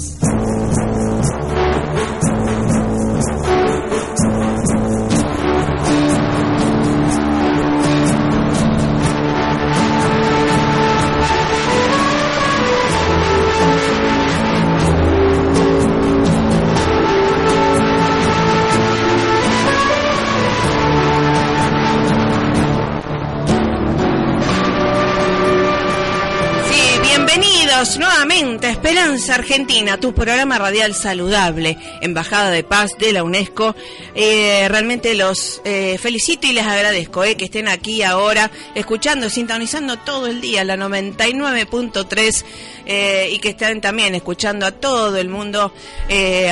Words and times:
Thank 0.00 0.40
you. 0.44 0.49
Nuevamente 27.80 28.68
Esperanza 28.68 29.36
Argentina, 29.36 29.98
tu 29.98 30.12
programa 30.12 30.58
radial 30.58 30.94
saludable, 30.94 31.78
Embajada 32.02 32.50
de 32.50 32.62
Paz 32.62 32.90
de 32.98 33.14
la 33.14 33.24
UNESCO. 33.24 33.74
Eh, 34.14 34.66
realmente 34.68 35.14
los 35.14 35.62
eh, 35.64 35.96
felicito 35.96 36.46
y 36.46 36.52
les 36.52 36.66
agradezco 36.66 37.24
eh, 37.24 37.38
que 37.38 37.46
estén 37.46 37.68
aquí 37.68 38.02
ahora 38.02 38.50
escuchando, 38.74 39.30
sintonizando 39.30 39.96
todo 39.96 40.26
el 40.26 40.42
día 40.42 40.62
la 40.62 40.76
99.3 40.76 42.44
y 43.30 43.38
que 43.38 43.50
estén 43.50 43.80
también 43.80 44.16
escuchando 44.16 44.66
a 44.66 44.72
todo 44.72 45.16
el 45.16 45.28
mundo 45.28 45.72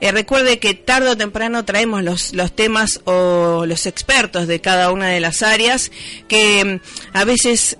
recuerde 0.00 0.58
que 0.58 0.74
tarde 0.74 1.10
o 1.10 1.16
temprano 1.16 1.64
traemos 1.64 2.02
los, 2.02 2.32
los 2.32 2.54
temas 2.54 3.00
o 3.04 3.64
los 3.66 3.86
expertos 3.86 4.46
de 4.46 4.60
cada 4.60 4.92
una 4.92 5.08
de 5.08 5.20
las 5.20 5.42
áreas 5.42 5.90
que 6.28 6.64
mm, 6.64 7.16
a 7.16 7.24
veces, 7.24 7.76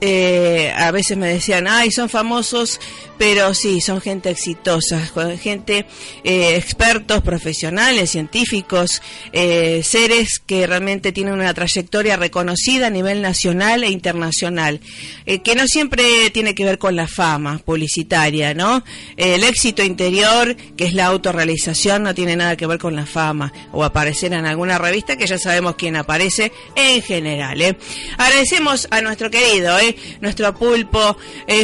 a 0.77 0.91
veces 0.91 1.17
me 1.17 1.29
decían, 1.29 1.67
ay, 1.67 1.91
son 1.91 2.09
famosos, 2.09 2.81
pero 3.25 3.55
sí, 3.55 3.81
son 3.81 4.01
gente 4.01 4.31
exitosa, 4.31 5.01
gente, 5.41 5.87
eh, 6.25 6.57
expertos, 6.57 7.23
profesionales, 7.23 8.11
científicos, 8.11 9.01
eh, 9.33 9.83
seres 9.85 10.41
que 10.45 10.67
realmente 10.67 11.13
tienen 11.13 11.35
una 11.35 11.55
trayectoria 11.55 12.17
reconocida 12.17 12.89
a 12.89 12.91
nivel 12.91 13.23
nacional 13.23 13.85
e 13.85 13.91
internacional, 13.91 14.81
eh, 15.25 15.39
que 15.39 15.55
no 15.55 15.69
siempre 15.69 16.31
tiene 16.31 16.57
que 16.57 16.65
ver 16.65 16.79
con 16.79 16.97
la 16.97 17.07
fama 17.07 17.61
publicitaria, 17.65 18.55
¿no? 18.55 18.83
el 19.17 19.45
éxito 19.45 19.85
interior, 19.85 20.57
que 20.77 20.87
es 20.87 20.93
la 20.93 21.07
autorrealización, 21.07 22.03
no 22.03 22.17
tiene 22.17 22.35
nada 22.35 22.57
que 22.57 22.67
ver 22.67 22.81
con 22.81 22.97
la 22.97 23.07
fama 23.07 23.53
o 23.71 23.85
aparecer 23.85 24.33
en 24.33 24.47
alguna 24.47 24.79
revista, 24.79 25.17
que 25.17 25.29
ya 25.29 25.39
sabemos 25.39 25.77
quién 25.77 25.95
aparece 25.95 26.51
en 26.75 27.01
general. 27.03 27.77
Agradecemos 28.19 28.89
a 28.91 29.01
nuestro 29.01 29.31
querido, 29.31 29.77
nuestro 30.21 30.53
pulpo 30.57 31.17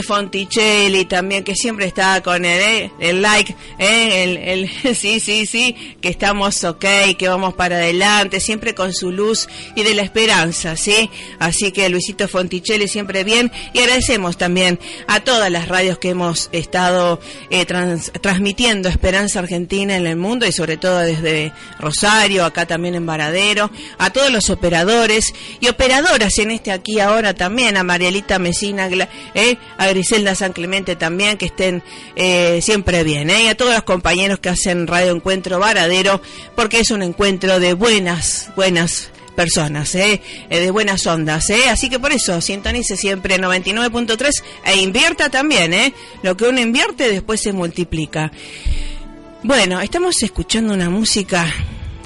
Fonticelli, 0.06 1.06
también 1.06 1.42
que 1.48 1.54
siempre 1.54 1.86
está 1.86 2.22
con 2.22 2.44
el, 2.44 2.92
el 3.00 3.22
like, 3.22 3.56
¿eh? 3.78 4.22
el, 4.22 4.36
el, 4.36 4.94
sí, 4.94 5.18
sí, 5.18 5.46
sí, 5.46 5.74
que 5.98 6.10
estamos 6.10 6.62
ok, 6.62 6.84
que 7.16 7.26
vamos 7.26 7.54
para 7.54 7.76
adelante, 7.76 8.38
siempre 8.38 8.74
con 8.74 8.92
su 8.92 9.10
luz 9.10 9.48
y 9.74 9.82
de 9.82 9.94
la 9.94 10.02
esperanza, 10.02 10.76
¿sí? 10.76 11.08
Así 11.38 11.72
que 11.72 11.88
Luisito 11.88 12.28
Fonticelli 12.28 12.86
siempre 12.86 13.24
bien 13.24 13.50
y 13.72 13.78
agradecemos 13.78 14.36
también 14.36 14.78
a 15.06 15.20
todas 15.20 15.50
las 15.50 15.68
radios 15.68 15.96
que 15.96 16.10
hemos 16.10 16.50
estado 16.52 17.18
eh, 17.48 17.64
transmitiendo 17.64 18.90
Esperanza 18.90 19.38
Argentina 19.38 19.96
en 19.96 20.06
el 20.06 20.16
mundo 20.16 20.44
y 20.44 20.52
sobre 20.52 20.76
todo 20.76 20.98
desde 20.98 21.54
Rosario, 21.78 22.44
acá 22.44 22.66
también 22.66 22.94
en 22.94 23.06
Varadero, 23.06 23.70
a 23.96 24.10
todos 24.10 24.30
los 24.30 24.50
operadores 24.50 25.32
y 25.60 25.68
operadoras 25.68 26.38
en 26.40 26.50
este 26.50 26.72
aquí 26.72 27.00
ahora 27.00 27.32
también, 27.32 27.78
a 27.78 27.84
Marielita 27.84 28.38
Mesina, 28.38 28.90
eh, 29.34 29.56
a 29.78 29.86
Griselda 29.86 30.34
San 30.34 30.52
Clemente 30.52 30.94
también, 30.94 31.37
que 31.38 31.46
estén 31.46 31.82
eh, 32.16 32.60
siempre 32.60 33.04
bien, 33.04 33.30
¿eh? 33.30 33.44
y 33.44 33.48
a 33.48 33.56
todos 33.56 33.72
los 33.72 33.84
compañeros 33.84 34.38
que 34.40 34.50
hacen 34.50 34.86
Radio 34.86 35.12
Encuentro 35.12 35.58
Varadero, 35.58 36.20
porque 36.54 36.80
es 36.80 36.90
un 36.90 37.02
encuentro 37.02 37.58
de 37.60 37.72
buenas, 37.72 38.50
buenas 38.56 39.10
personas, 39.38 39.94
¿eh? 39.94 40.20
¿eh? 40.50 40.58
de 40.58 40.70
buenas 40.72 41.06
ondas, 41.06 41.48
¿eh? 41.50 41.68
así 41.70 41.88
que 41.88 42.00
por 42.00 42.10
eso 42.10 42.40
sintonice 42.40 42.96
siempre 42.96 43.38
99.3 43.38 44.42
e 44.64 44.78
invierta 44.78 45.30
también, 45.30 45.72
¿eh? 45.72 45.94
lo 46.24 46.36
que 46.36 46.46
uno 46.46 46.60
invierte 46.60 47.08
después 47.08 47.40
se 47.40 47.52
multiplica. 47.52 48.32
Bueno, 49.44 49.80
estamos 49.80 50.20
escuchando 50.24 50.74
una 50.74 50.90
música 50.90 51.46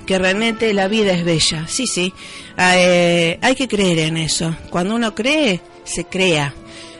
que 0.05 0.19
realmente 0.19 0.75
la 0.75 0.89
vida 0.89 1.15
es 1.15 1.25
bella, 1.25 1.67
sí, 1.69 1.87
sí, 1.87 2.13
eh, 2.59 3.39
hay 3.41 3.55
que 3.55 3.67
creer 3.67 4.01
en 4.01 4.19
eso, 4.19 4.55
cuando 4.69 4.95
uno 4.95 5.15
cree, 5.15 5.63
se 5.85 6.05
crea. 6.05 6.55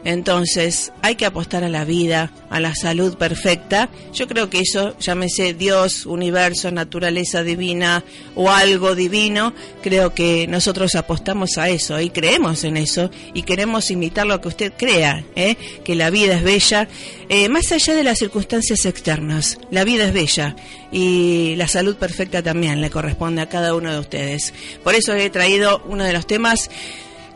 Entonces, 0.05 0.93
hay 1.01 1.15
que 1.15 1.27
apostar 1.27 1.63
a 1.63 1.69
la 1.69 1.85
vida, 1.85 2.33
a 2.51 2.59
la 2.61 2.75
salud 2.75 3.17
perfecta. 3.17 3.89
Yo 4.13 4.27
creo 4.27 4.51
que 4.51 4.61
eso, 4.61 4.97
llámese 4.99 5.55
Dios, 5.55 6.07
universo, 6.07 6.71
naturaleza 6.71 7.43
divina 7.43 8.05
o 8.35 8.51
algo 8.51 8.95
divino, 8.95 9.55
creo 9.83 10.15
que 10.15 10.47
nosotros 10.49 10.95
apostamos 10.95 11.59
a 11.59 11.69
eso 11.69 12.01
y 12.01 12.11
creemos 12.11 12.65
en 12.65 12.77
eso 12.77 13.11
y 13.35 13.43
queremos 13.43 13.91
imitar 13.91 14.27
lo 14.27 14.41
que 14.41 14.49
usted 14.49 14.73
crea, 14.77 15.25
¿eh? 15.37 15.57
que 15.85 15.95
la 15.95 16.11
vida 16.11 16.35
es 16.35 16.43
bella, 16.43 16.89
eh, 17.29 17.49
más 17.49 17.71
allá 17.73 17.95
de 17.95 18.05
las 18.05 18.19
circunstancias 18.19 18.85
externas. 18.87 19.59
La 19.71 19.85
vida 19.85 20.05
es 20.05 20.13
bella 20.13 20.57
y 20.91 21.55
la 21.57 21.69
salud 21.69 21.97
perfecta 21.97 22.43
también 22.43 22.81
le 22.81 22.91
corresponde 22.91 23.43
a 23.43 23.49
cada 23.49 23.75
uno 23.75 23.93
de 23.93 23.99
ustedes. 23.99 24.53
Por 24.83 24.95
eso 24.95 25.15
he 25.15 25.31
traído 25.31 25.83
uno 25.87 26.05
de 26.05 26.13
los 26.13 26.27
temas 26.27 26.71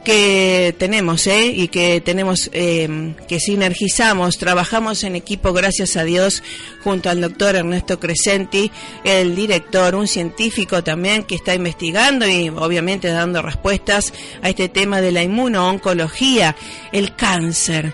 que 0.07 0.73
tenemos 0.79 1.27
¿eh? 1.27 1.47
y 1.49 1.67
que 1.67 2.01
tenemos 2.01 2.49
eh, 2.53 3.13
que 3.27 3.41
sinergizamos, 3.41 4.39
trabajamos 4.39 5.03
en 5.03 5.17
equipo, 5.17 5.53
gracias 5.53 5.97
a 5.97 6.05
Dios, 6.05 6.45
junto 6.85 7.11
al 7.11 7.21
doctor 7.21 7.57
Ernesto 7.57 7.99
Crescenti, 7.99 8.71
el 9.03 9.35
director, 9.35 9.97
un 9.97 10.07
científico 10.07 10.85
también 10.85 11.25
que 11.25 11.35
está 11.35 11.57
investigando 11.57 12.25
y 12.25 12.51
obviamente 12.51 13.09
dando 13.09 13.43
respuestas 13.43 14.13
a 14.43 14.49
este 14.49 14.69
tema 14.69 15.01
de 15.01 15.11
la 15.11 15.25
inmunooncología, 15.25 16.55
el 16.93 17.17
cáncer, 17.17 17.93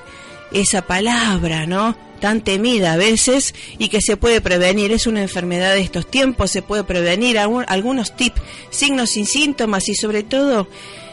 esa 0.52 0.82
palabra, 0.82 1.66
¿no? 1.66 1.96
tan 2.20 2.42
temida 2.42 2.92
a 2.92 2.96
veces 2.98 3.54
y 3.78 3.88
que 3.88 4.02
se 4.02 4.18
puede 4.18 4.42
prevenir. 4.42 4.92
Es 4.92 5.06
una 5.06 5.22
enfermedad 5.22 5.72
de 5.72 5.80
estos 5.80 6.10
tiempos, 6.10 6.50
se 6.50 6.60
puede 6.60 6.84
prevenir 6.84 7.38
algunos 7.38 8.14
tips, 8.16 8.42
signos 8.68 9.16
y 9.16 9.24
síntomas 9.24 9.88
y 9.88 9.94
sobre 9.94 10.22
todo 10.22 10.68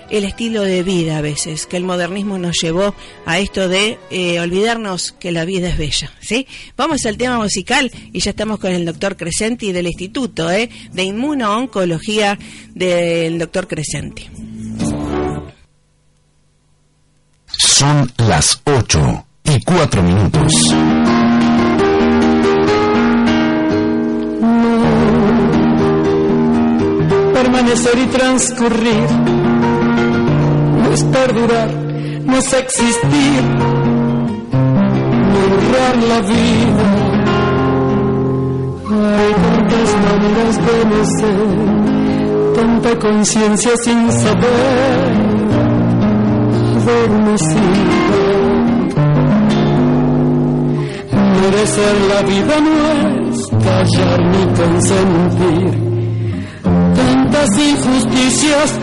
el 0.09 0.23
estilo 0.23 0.63
de 0.63 0.83
vida 0.83 1.17
a 1.17 1.21
veces, 1.21 1.65
que 1.65 1.77
el 1.77 1.83
modernismo 1.83 2.37
nos 2.37 2.57
llevó 2.61 2.95
a 3.25 3.39
esto 3.39 3.67
de 3.67 3.99
eh, 4.09 4.39
olvidarnos 4.39 5.11
que 5.13 5.31
la 5.31 5.45
vida 5.45 5.69
es 5.69 5.77
bella, 5.77 6.11
¿sí? 6.19 6.47
Vamos 6.75 7.05
al 7.05 7.17
tema 7.17 7.37
musical 7.37 7.91
y 8.11 8.19
ya 8.19 8.31
estamos 8.31 8.59
con 8.59 8.71
el 8.71 8.85
doctor 8.85 9.15
Crescenti 9.15 9.71
del 9.71 9.87
Instituto 9.87 10.51
¿eh? 10.51 10.69
de 10.91 11.03
Inmunooncología 11.03 12.37
del 12.73 13.39
doctor 13.39 13.67
Crescenti. 13.67 14.27
Son 17.47 18.11
las 18.17 18.61
8 18.65 19.25
y 19.43 19.63
4 19.63 20.03
minutos. 20.03 20.53
permanecer 27.33 27.97
y 27.99 28.05
transcurrir. 28.07 29.38
No 30.89 30.95
es 30.95 31.03
perdurar, 31.03 31.69
no 32.25 32.35
es 32.35 32.51
existir, 32.51 33.43
no 34.51 35.39
honrar 35.45 35.95
la 36.11 36.19
vida. 36.21 36.87
Hay 38.89 39.33
tantas 39.35 39.89
maneras 40.07 40.55
de 40.65 40.77
no 40.89 41.05
ser, 41.19 42.55
tanta 42.55 42.91
conciencia 42.97 43.71
sin 43.83 44.11
saber, 44.11 45.11
adormecida. 46.75 48.21
Merecer 51.39 51.95
la 52.09 52.21
vida 52.23 52.55
no 52.61 53.29
es 53.29 53.37
callar 53.63 54.19
ni 54.25 54.43
consentir 54.55 55.89
tantas 56.95 57.49
injusticias 57.57 58.79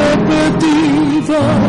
repetidas. 0.00 1.60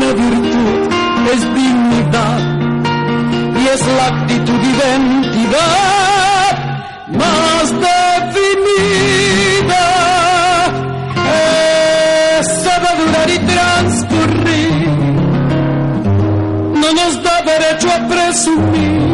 La 0.00 0.10
virtud 0.12 0.80
es 1.34 1.40
dignidad 1.54 2.40
y 3.56 3.62
es 3.74 3.82
la 3.86 4.06
actitud 4.06 4.60
identidad 4.74 6.52
más 7.08 7.64
definida. 7.90 8.64
Esa 12.40 12.74
va 12.82 12.90
a 12.90 12.96
durar 12.96 13.28
y 13.30 13.38
transcurrir, 13.52 14.88
no 16.74 16.88
nos 16.92 17.22
da 17.22 17.36
derecho 17.42 17.88
a 17.90 17.98
presumir 18.08 19.04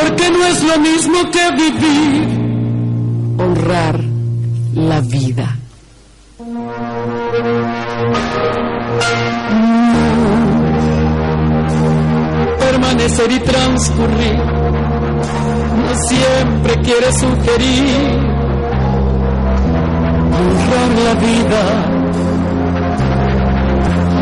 porque 0.00 0.30
no 0.30 0.44
es 0.46 0.62
lo 0.62 0.78
mismo 0.78 1.30
que 1.30 1.50
vivir, 1.52 2.37
honrar 3.68 4.00
la 4.74 5.00
vida. 5.00 5.56
Permanecer 12.58 13.30
y 13.30 13.40
transcurrir, 13.40 14.38
no 15.84 15.94
siempre 16.08 16.74
quiere 16.82 17.12
sugerir, 17.12 18.18
honrar 20.38 20.90
la 21.04 21.14
vida. 21.26 21.62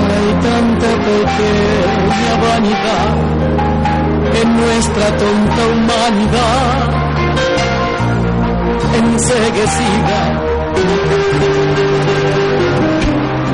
Hay 0.08 0.30
tanta 0.42 0.88
pequeña 1.06 2.32
vanidad 2.48 3.14
en 4.42 4.56
nuestra 4.56 5.06
tonta 5.16 5.66
humanidad 5.72 6.95
enseguecida. 8.94 10.18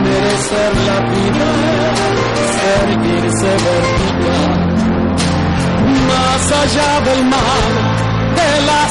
Merecer 0.03 0.73
la 0.89 0.99
vida, 1.13 1.49
servirse 2.59 3.51
vertical, 3.67 4.51
más 6.09 6.53
allá 6.63 7.01
del 7.09 7.25
mal, 7.25 7.65
de 8.39 8.51
las 8.71 8.91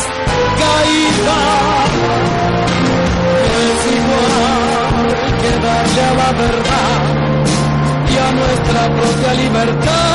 caídas. 0.61 1.89
Es 3.61 3.81
igual 3.99 5.05
que 5.41 5.51
darle 5.65 6.01
a 6.01 6.13
la 6.21 6.31
verdad 6.44 7.01
y 8.09 8.17
a 8.17 8.31
nuestra 8.31 8.81
propia 8.95 9.33
libertad 9.33 10.10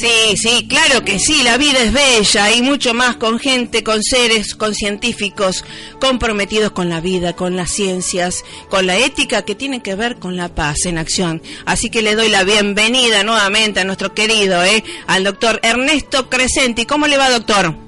Sí, 0.06 0.36
sí, 0.36 0.68
claro 0.68 1.04
que 1.04 1.18
sí, 1.18 1.42
la 1.42 1.56
vida 1.56 1.80
es 1.80 1.92
bella 1.92 2.52
y 2.52 2.62
mucho 2.62 2.94
más 2.94 3.16
con 3.16 3.40
gente, 3.40 3.82
con 3.82 4.04
seres, 4.04 4.54
con 4.54 4.72
científicos 4.72 5.64
comprometidos 6.00 6.70
con 6.70 6.88
la 6.88 7.00
vida, 7.00 7.34
con 7.34 7.56
las 7.56 7.72
ciencias, 7.72 8.44
con 8.70 8.86
la 8.86 8.96
ética 8.96 9.42
que 9.42 9.56
tiene 9.56 9.82
que 9.82 9.96
ver 9.96 10.20
con 10.20 10.36
la 10.36 10.54
paz 10.54 10.86
en 10.86 10.98
acción. 10.98 11.42
Así 11.64 11.90
que 11.90 12.02
le 12.02 12.14
doy 12.14 12.28
la 12.28 12.44
bienvenida 12.44 13.24
nuevamente 13.24 13.80
a 13.80 13.84
nuestro 13.84 14.14
querido, 14.14 14.62
eh, 14.62 14.84
al 15.08 15.24
doctor 15.24 15.58
Ernesto 15.64 16.30
Crescenti. 16.30 16.86
¿Cómo 16.86 17.08
le 17.08 17.18
va, 17.18 17.28
doctor? 17.28 17.85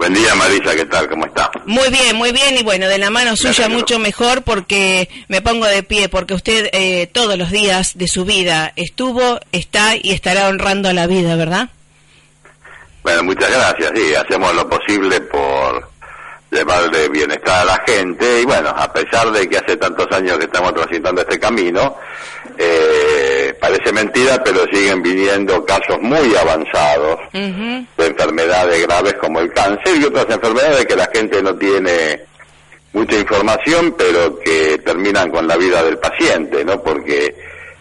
Buen 0.00 0.14
día, 0.14 0.34
Marisa, 0.34 0.74
¿qué 0.74 0.86
tal? 0.86 1.10
¿Cómo 1.10 1.26
está? 1.26 1.50
Muy 1.66 1.90
bien, 1.90 2.16
muy 2.16 2.32
bien, 2.32 2.56
y 2.56 2.62
bueno, 2.62 2.88
de 2.88 2.96
la 2.96 3.10
mano 3.10 3.36
suya 3.36 3.68
mucho 3.68 3.98
mejor 3.98 4.40
porque 4.40 5.10
me 5.28 5.42
pongo 5.42 5.66
de 5.66 5.82
pie, 5.82 6.08
porque 6.08 6.32
usted 6.32 6.70
eh, 6.72 7.06
todos 7.12 7.36
los 7.36 7.50
días 7.50 7.98
de 7.98 8.08
su 8.08 8.24
vida 8.24 8.72
estuvo, 8.76 9.38
está 9.52 9.96
y 9.96 10.12
estará 10.12 10.48
honrando 10.48 10.88
a 10.88 10.94
la 10.94 11.06
vida, 11.06 11.36
¿verdad? 11.36 11.68
Bueno, 13.02 13.24
muchas 13.24 13.50
gracias, 13.50 13.92
sí, 13.94 14.14
hacemos 14.14 14.54
lo 14.54 14.66
posible 14.70 15.20
por 15.20 15.86
llevarle 16.50 17.10
bienestar 17.10 17.60
a 17.60 17.64
la 17.66 17.84
gente 17.86 18.40
y 18.40 18.46
bueno, 18.46 18.70
a 18.70 18.90
pesar 18.90 19.30
de 19.30 19.46
que 19.50 19.58
hace 19.58 19.76
tantos 19.76 20.06
años 20.12 20.38
que 20.38 20.46
estamos 20.46 20.72
transitando 20.72 21.20
este 21.20 21.38
camino, 21.38 21.98
eh, 22.58 23.54
parece 23.60 23.92
mentira, 23.92 24.42
pero 24.44 24.66
siguen 24.72 25.02
viniendo 25.02 25.64
casos 25.64 26.00
muy 26.00 26.34
avanzados 26.36 27.18
de 27.32 28.06
enfermedades 28.06 28.86
graves 28.86 29.14
como 29.14 29.40
el 29.40 29.52
cáncer 29.52 29.96
y 30.00 30.04
otras 30.04 30.26
enfermedades 30.30 30.86
que 30.86 30.96
la 30.96 31.08
gente 31.12 31.42
no 31.42 31.54
tiene 31.56 32.20
mucha 32.92 33.16
información, 33.18 33.94
pero 33.96 34.38
que 34.40 34.78
terminan 34.78 35.30
con 35.30 35.46
la 35.46 35.56
vida 35.56 35.82
del 35.82 35.98
paciente, 35.98 36.64
¿no? 36.64 36.82
Porque 36.82 37.34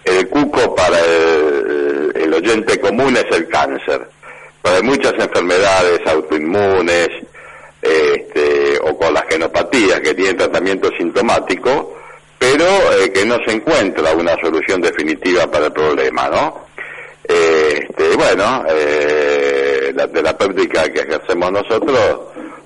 el 0.04 0.28
cuco 0.28 0.76
para 0.76 1.00
el, 1.00 2.12
el 2.16 2.34
oyente 2.34 2.80
común 2.80 3.18
es 3.18 3.26
el 3.36 3.48
cáncer. 3.48 4.08
Pero 4.62 4.76
hay 4.76 4.84
muchas 4.84 5.14
enfermedades 5.14 6.02
autoinmunes 6.06 7.10
este, 7.82 8.78
o 8.82 8.98
con 8.98 9.14
las 9.14 9.26
genopatías 9.30 10.02
que 10.02 10.14
tienen 10.14 10.38
tratamiento 10.38 10.90
sintomático, 10.98 11.96
pero 12.40 12.66
eh, 12.66 13.12
que 13.14 13.26
no 13.26 13.38
se 13.46 13.52
encuentra 13.52 14.14
una 14.14 14.36
solución 14.42 14.82
definitiva 14.82 15.46
para 15.52 15.66
el 15.66 15.74
problema, 15.74 16.30
¿no? 16.30 16.70
Este, 17.24 18.16
bueno, 18.16 18.64
eh, 18.70 19.92
la 19.94 20.08
terapéutica 20.08 20.84
que 20.92 21.02
ejercemos 21.02 21.52
nosotros, 21.52 22.22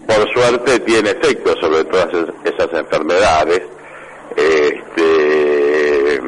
por 0.07 0.31
suerte, 0.31 0.79
tiene 0.81 1.09
efecto 1.09 1.55
sobre 1.59 1.83
todas 1.85 2.07
esas 2.45 2.71
enfermedades. 2.71 3.63
Este, 4.35 6.21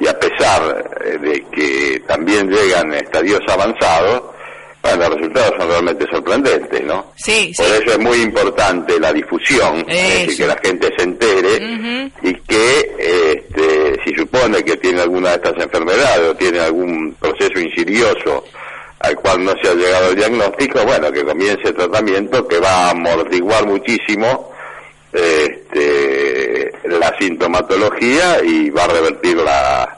y 0.00 0.06
a 0.08 0.18
pesar 0.18 0.90
de 1.20 1.44
que 1.52 2.02
también 2.06 2.50
llegan 2.50 2.92
estadios 2.94 3.40
avanzados, 3.48 4.35
bueno, 4.86 5.08
los 5.08 5.18
resultados 5.18 5.52
son 5.58 5.68
realmente 5.68 6.06
sorprendentes, 6.10 6.84
¿no? 6.84 7.12
Sí, 7.16 7.52
Por 7.56 7.66
eso 7.66 7.92
es 7.92 7.98
muy 7.98 8.22
importante 8.22 8.98
la 9.00 9.12
difusión, 9.12 9.84
es 9.88 10.26
decir, 10.26 10.36
que 10.36 10.46
la 10.46 10.58
gente 10.62 10.90
se 10.96 11.02
entere 11.02 12.10
y 12.22 12.34
que 12.34 12.94
este, 12.98 14.00
si 14.04 14.14
supone 14.14 14.62
que 14.62 14.76
tiene 14.76 15.00
alguna 15.00 15.30
de 15.30 15.36
estas 15.36 15.64
enfermedades 15.64 16.30
o 16.30 16.34
tiene 16.36 16.60
algún 16.60 17.14
proceso 17.20 17.58
insidioso 17.58 18.44
al 19.00 19.14
cual 19.16 19.44
no 19.44 19.52
se 19.62 19.68
ha 19.68 19.74
llegado 19.74 20.10
el 20.10 20.16
diagnóstico, 20.16 20.84
bueno, 20.84 21.12
que 21.12 21.24
comience 21.24 21.68
el 21.68 21.74
tratamiento 21.74 22.46
que 22.48 22.58
va 22.58 22.86
a 22.86 22.90
amortiguar 22.90 23.66
muchísimo 23.66 24.52
este, 25.12 26.72
la 26.84 27.14
sintomatología 27.18 28.42
y 28.44 28.70
va 28.70 28.84
a 28.84 28.88
revertir 28.88 29.36
la, 29.36 29.95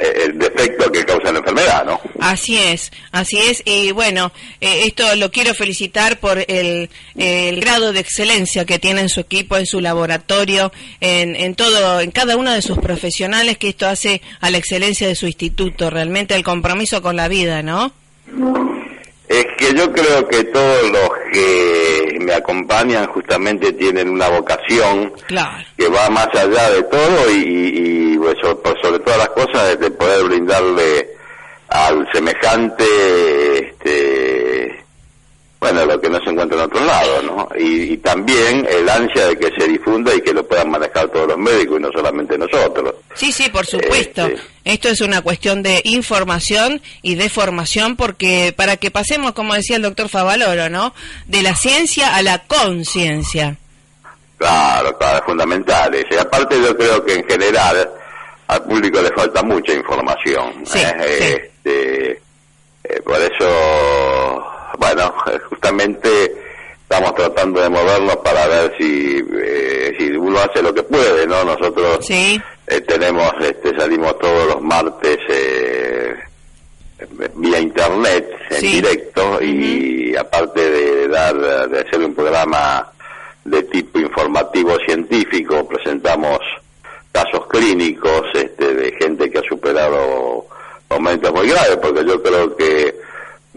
el 0.00 0.38
defecto 0.38 0.90
que 0.90 1.04
causa 1.04 1.32
la 1.32 1.38
enfermedad, 1.38 1.84
¿no? 1.84 2.00
Así 2.20 2.58
es, 2.58 2.90
así 3.12 3.38
es. 3.38 3.62
Y 3.64 3.92
bueno, 3.92 4.32
eh, 4.60 4.82
esto 4.86 5.14
lo 5.16 5.30
quiero 5.30 5.54
felicitar 5.54 6.18
por 6.18 6.38
el, 6.48 6.88
el, 7.16 7.60
grado 7.60 7.92
de 7.92 8.00
excelencia 8.00 8.64
que 8.64 8.78
tiene 8.78 9.02
en 9.02 9.08
su 9.08 9.20
equipo, 9.20 9.56
en 9.56 9.66
su 9.66 9.80
laboratorio, 9.80 10.72
en, 11.00 11.36
en 11.36 11.54
todo, 11.54 12.00
en 12.00 12.10
cada 12.10 12.36
uno 12.36 12.52
de 12.52 12.62
sus 12.62 12.78
profesionales, 12.78 13.58
que 13.58 13.68
esto 13.68 13.86
hace 13.86 14.22
a 14.40 14.50
la 14.50 14.58
excelencia 14.58 15.06
de 15.06 15.14
su 15.14 15.26
instituto, 15.26 15.90
realmente 15.90 16.34
el 16.34 16.44
compromiso 16.44 17.02
con 17.02 17.16
la 17.16 17.28
vida, 17.28 17.62
¿no? 17.62 17.92
Es 19.28 19.46
que 19.58 19.74
yo 19.74 19.92
creo 19.92 20.26
que 20.26 20.44
todos 20.44 20.90
los 20.90 21.09
que 21.32 22.18
me 22.20 22.34
acompañan 22.34 23.06
justamente 23.08 23.72
tienen 23.72 24.08
una 24.10 24.28
vocación 24.28 25.12
Claro. 25.26 25.64
que 25.76 25.88
va 25.88 26.08
más 26.10 26.28
allá 26.34 26.70
de 26.70 26.82
todo 26.84 27.30
y, 27.30 28.12
y, 28.14 28.18
pues, 28.18 28.36
por 28.62 28.80
sobre 28.82 28.98
todas 29.00 29.18
las 29.18 29.28
cosas 29.30 29.78
de 29.78 29.90
poder 29.90 30.24
brindarle 30.24 31.08
al 31.68 32.06
semejante 32.12 32.84
este 33.68 34.19
bueno 35.60 35.84
lo 35.84 36.00
que 36.00 36.08
no 36.08 36.18
se 36.24 36.30
encuentra 36.30 36.58
en 36.58 36.64
otro 36.64 36.84
lado 36.84 37.22
no 37.22 37.48
y, 37.58 37.92
y 37.92 37.96
también 37.98 38.66
el 38.68 38.88
ansia 38.88 39.26
de 39.26 39.38
que 39.38 39.50
se 39.58 39.68
difunda 39.68 40.14
y 40.14 40.20
que 40.20 40.32
lo 40.32 40.46
puedan 40.46 40.70
manejar 40.70 41.08
todos 41.08 41.28
los 41.28 41.38
médicos 41.38 41.78
y 41.78 41.82
no 41.82 41.90
solamente 41.92 42.36
nosotros 42.38 42.94
Sí, 43.14 43.32
sí, 43.32 43.48
por 43.50 43.66
supuesto. 43.66 44.26
Este. 44.26 44.40
Esto 44.64 44.88
es 44.88 45.00
una 45.00 45.20
cuestión 45.22 45.62
de 45.62 45.80
información 45.84 46.80
y 47.02 47.16
de 47.16 47.28
formación 47.28 47.96
porque 47.96 48.54
para 48.56 48.76
que 48.76 48.90
pasemos, 48.90 49.32
como 49.32 49.54
decía 49.54 49.76
el 49.76 49.82
doctor 49.82 50.08
Favaloro, 50.08 50.68
¿no? 50.68 50.94
De 51.26 51.42
la 51.42 51.54
ciencia 51.54 52.14
a 52.14 52.22
la 52.22 52.38
conciencia. 52.44 53.56
Claro, 54.36 54.96
claro, 54.96 55.18
es 55.18 55.24
fundamental. 55.24 56.06
Y 56.10 56.16
aparte 56.16 56.60
yo 56.62 56.76
creo 56.76 57.04
que 57.04 57.14
en 57.14 57.24
general 57.28 57.90
al 58.46 58.62
público 58.62 59.00
le 59.02 59.10
falta 59.10 59.42
mucha 59.42 59.72
información. 59.72 60.64
Sí, 60.64 60.78
¿eh? 60.78 60.94
sí. 60.98 61.24
Este, 61.24 62.10
eh, 62.84 63.02
por 63.04 63.20
eso, 63.20 64.44
bueno, 64.78 65.14
justamente 65.48 66.08
estamos 66.82 67.14
tratando 67.14 67.60
de 67.60 67.68
movernos 67.68 68.16
para 68.16 68.46
ver 68.48 68.74
si, 68.78 69.22
eh, 69.42 69.94
si 69.98 70.10
uno 70.12 70.38
hace 70.40 70.62
lo 70.62 70.74
que 70.74 70.82
puede, 70.82 71.26
¿no? 71.26 71.44
Nosotros 71.44 71.98
Sí, 72.06 72.40
eh, 72.66 72.80
tenemos, 72.82 73.32
este, 73.40 73.76
salimos 73.78 74.18
todos 74.18 74.46
los 74.54 74.62
martes 74.62 75.18
eh, 75.28 76.14
vía 77.34 77.60
internet 77.60 78.28
en 78.50 78.60
Sí. 78.60 78.66
directo 78.80 79.42
y 79.42 80.14
aparte 80.16 80.70
de 80.70 81.08
dar, 81.08 81.68
de 81.68 81.80
hacer 81.80 82.00
un 82.00 82.14
programa 82.14 82.90
de 83.44 83.62
tipo 83.64 83.98
informativo 83.98 84.76
científico, 84.86 85.66
presentamos 85.66 86.38
casos 87.12 87.46
clínicos 87.48 88.22
este, 88.34 88.74
de 88.74 88.92
gente 89.00 89.30
que 89.30 89.38
ha 89.38 89.42
superado 89.48 90.46
momentos 90.90 91.32
muy 91.32 91.48
graves, 91.48 91.76
porque 91.80 92.04
yo 92.04 92.22
creo 92.22 92.54
que 92.56 92.94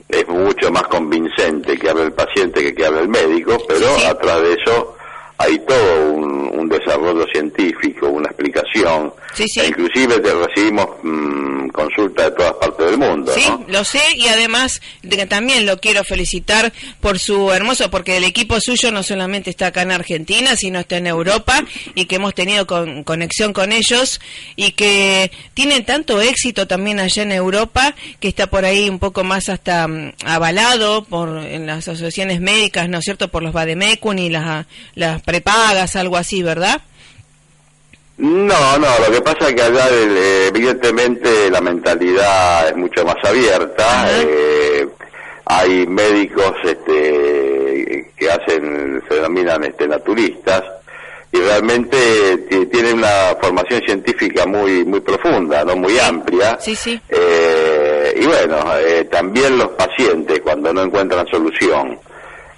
es 0.10 0.28
mucho 0.28 0.72
más 0.72 0.84
convincente 0.84 1.78
que 1.78 1.90
hable 1.90 2.04
el 2.04 2.14
paciente 2.14 2.62
que 2.62 2.76
que 2.76 2.86
hable 2.86 3.02
el 3.02 3.10
médico, 3.10 3.58
pero 3.68 3.88
atrás 4.08 4.42
de 4.42 4.54
eso 4.54 4.96
hay 5.38 5.60
todo 5.60 6.12
un, 6.12 6.53
un 6.64 6.70
desarrollo 6.70 7.26
científico, 7.32 8.08
una 8.10 8.28
explicación. 8.28 9.14
Sí, 9.34 9.46
sí. 9.48 9.60
E 9.62 9.68
inclusive 9.68 10.20
te 10.20 10.34
recibimos 10.34 10.88
mm, 11.04 11.68
consultas 11.70 12.26
de 12.26 12.32
todas 12.32 12.54
partes 12.54 12.86
del 12.86 12.98
mundo, 12.98 13.32
sí, 13.34 13.46
¿no? 13.50 13.64
lo 13.68 13.84
sé 13.84 14.02
y 14.16 14.28
además 14.28 14.82
de 15.02 15.26
también 15.26 15.66
lo 15.66 15.80
quiero 15.80 16.04
felicitar 16.04 16.72
por 17.00 17.18
su 17.20 17.52
hermoso, 17.52 17.90
porque 17.90 18.18
el 18.18 18.24
equipo 18.26 18.60
suyo 18.60 18.92
no 18.92 19.02
solamente 19.04 19.50
está 19.50 19.68
acá 19.68 19.82
en 19.82 19.92
Argentina, 19.92 20.56
sino 20.56 20.80
está 20.80 20.98
en 20.98 21.08
Europa 21.08 21.64
y 21.96 22.06
que 22.06 22.16
hemos 22.18 22.36
tenido 22.36 22.68
con- 22.68 23.04
conexión 23.04 23.54
con 23.54 23.72
ellos 23.72 24.20
y 24.56 24.72
que 24.72 25.32
tienen 25.54 25.86
tanto 25.86 26.22
éxito 26.22 26.68
también 26.68 27.00
allá 27.00 27.24
en 27.24 27.32
Europa 27.32 27.96
que 28.20 28.28
está 28.28 28.48
por 28.48 28.66
ahí 28.66 28.90
un 28.90 29.00
poco 29.00 29.24
más 29.24 29.50
hasta 29.50 29.88
mm, 29.88 30.14
avalado 30.26 31.04
por 31.06 31.38
en 31.44 31.66
las 31.66 31.88
asociaciones 31.88 32.40
médicas, 32.42 32.88
¿no 32.90 33.00
es 33.00 33.04
cierto? 33.04 33.30
Por 33.30 33.42
los 33.44 33.54
Bademecum 33.54 34.18
y 34.20 34.30
las, 34.30 34.66
las 34.96 35.22
prepagas, 35.24 35.96
algo 35.96 36.18
así, 36.18 36.44
¿verdad? 36.44 36.53
No, 38.18 38.78
no, 38.78 38.88
lo 39.06 39.12
que 39.12 39.22
pasa 39.22 39.50
es 39.50 39.56
que 39.56 39.62
allá 39.64 39.88
eh, 39.92 40.48
evidentemente 40.54 41.50
la 41.50 41.62
mentalidad 41.62 42.68
es 42.70 42.76
mucho 42.78 43.04
más 43.04 43.16
abierta. 43.24 44.06
Eh, 44.22 44.88
hay 45.46 45.86
médicos 45.88 46.54
este, 46.64 48.12
que 48.16 48.32
hacen, 48.32 49.04
se 49.10 49.16
denominan 49.16 49.64
este, 49.64 49.88
naturistas 49.88 50.62
y 51.32 51.40
realmente 51.40 52.38
ti- 52.50 52.68
tienen 52.68 53.00
una 53.00 53.36
formación 53.42 53.82
científica 53.86 54.46
muy 54.46 54.86
muy 54.86 55.02
profunda, 55.02 55.66
no 55.66 55.76
muy 55.76 55.98
amplia. 56.00 56.58
Sí, 56.62 56.76
sí. 56.76 57.02
Eh, 57.10 58.14
y 58.22 58.26
bueno, 58.28 58.64
eh, 58.78 59.06
también 59.06 59.58
los 59.58 59.70
pacientes 59.70 60.40
cuando 60.42 60.72
no 60.72 60.84
encuentran 60.84 61.26
solución 61.28 62.00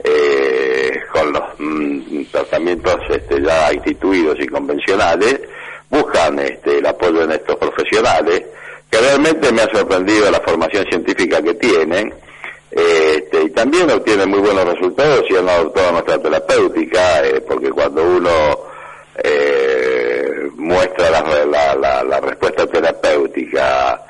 eh, 0.07 0.99
con 1.11 1.33
los 1.33 1.43
mm, 1.57 2.23
tratamientos 2.31 2.97
este, 3.09 3.41
ya 3.41 3.73
instituidos 3.73 4.35
y 4.39 4.47
convencionales, 4.47 5.39
buscan 5.89 6.37
este, 6.39 6.77
el 6.79 6.85
apoyo 6.85 7.23
en 7.23 7.31
estos 7.31 7.55
profesionales, 7.57 8.43
que 8.89 8.97
realmente 8.99 9.51
me 9.51 9.61
ha 9.63 9.69
sorprendido 9.73 10.29
la 10.29 10.39
formación 10.41 10.85
científica 10.89 11.41
que 11.41 11.53
tienen, 11.55 12.13
este, 12.71 13.43
y 13.43 13.49
también 13.51 13.89
obtienen 13.89 14.29
muy 14.29 14.39
buenos 14.39 14.65
resultados 14.65 15.23
y 15.29 15.35
han 15.37 15.47
adoptado 15.49 15.91
nuestra 15.93 16.21
terapéutica, 16.21 17.25
eh, 17.25 17.41
porque 17.47 17.71
cuando 17.71 18.03
uno 18.03 18.29
eh, 19.23 20.49
muestra 20.55 21.09
la, 21.09 21.45
la, 21.45 21.75
la- 21.75 22.03
la 22.03 22.19
respuesta 22.19 22.67
terapéutica, 22.67 24.04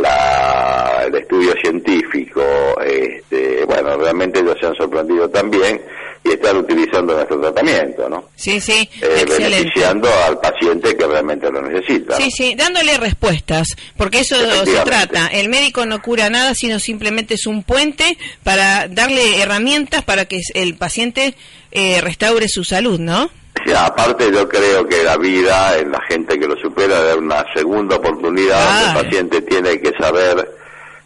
la, 0.00 1.04
el 1.06 1.14
estudio 1.14 1.52
científico, 1.60 2.42
este, 2.84 3.64
bueno, 3.64 3.96
realmente 3.96 4.40
ellos 4.40 4.56
se 4.60 4.66
han 4.66 4.74
sorprendido 4.74 5.28
también 5.28 5.80
y 6.24 6.30
están 6.30 6.56
utilizando 6.56 7.14
nuestro 7.14 7.40
tratamiento, 7.40 8.08
¿no? 8.08 8.24
Sí, 8.34 8.60
sí, 8.60 8.88
Eh, 9.00 9.24
beneficiando 9.28 10.08
al 10.26 10.38
paciente 10.40 10.96
que 10.96 11.06
realmente 11.06 11.50
lo 11.50 11.62
necesita. 11.62 12.18
¿no? 12.18 12.24
Sí, 12.24 12.30
sí, 12.30 12.54
dándole 12.56 12.98
respuestas, 12.98 13.68
porque 13.96 14.20
eso 14.20 14.36
se 14.64 14.78
trata. 14.80 15.28
El 15.28 15.48
médico 15.48 15.86
no 15.86 16.02
cura 16.02 16.28
nada, 16.28 16.54
sino 16.54 16.80
simplemente 16.80 17.34
es 17.34 17.46
un 17.46 17.62
puente 17.62 18.18
para 18.42 18.88
darle 18.88 19.40
herramientas 19.40 20.02
para 20.02 20.24
que 20.24 20.40
el 20.54 20.76
paciente 20.76 21.34
eh, 21.70 22.00
restaure 22.00 22.48
su 22.48 22.64
salud, 22.64 22.98
¿no? 22.98 23.30
Sí, 23.64 23.72
aparte 23.72 24.30
yo 24.30 24.48
creo 24.48 24.86
que 24.86 25.02
la 25.02 25.16
vida 25.16 25.78
en 25.78 25.90
la 25.90 26.00
gente 26.02 26.38
que 26.38 26.46
lo 26.46 26.56
supera 26.56 27.00
da 27.02 27.16
una 27.16 27.44
segunda 27.54 27.96
oportunidad 27.96 28.58
donde 28.64 29.00
el 29.00 29.04
paciente 29.04 29.42
tiene 29.42 29.80
que 29.80 29.92
saber 29.98 30.48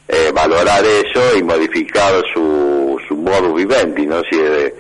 eh, 0.09 0.31
valorar 0.35 0.85
eso 0.85 1.37
y 1.37 1.43
modificar 1.43 2.13
su, 2.35 3.01
su 3.07 3.17
modus 3.17 3.55
vivendi, 3.55 4.07
¿no? 4.07 4.21
Si, 4.31 4.39
eh, 4.39 4.75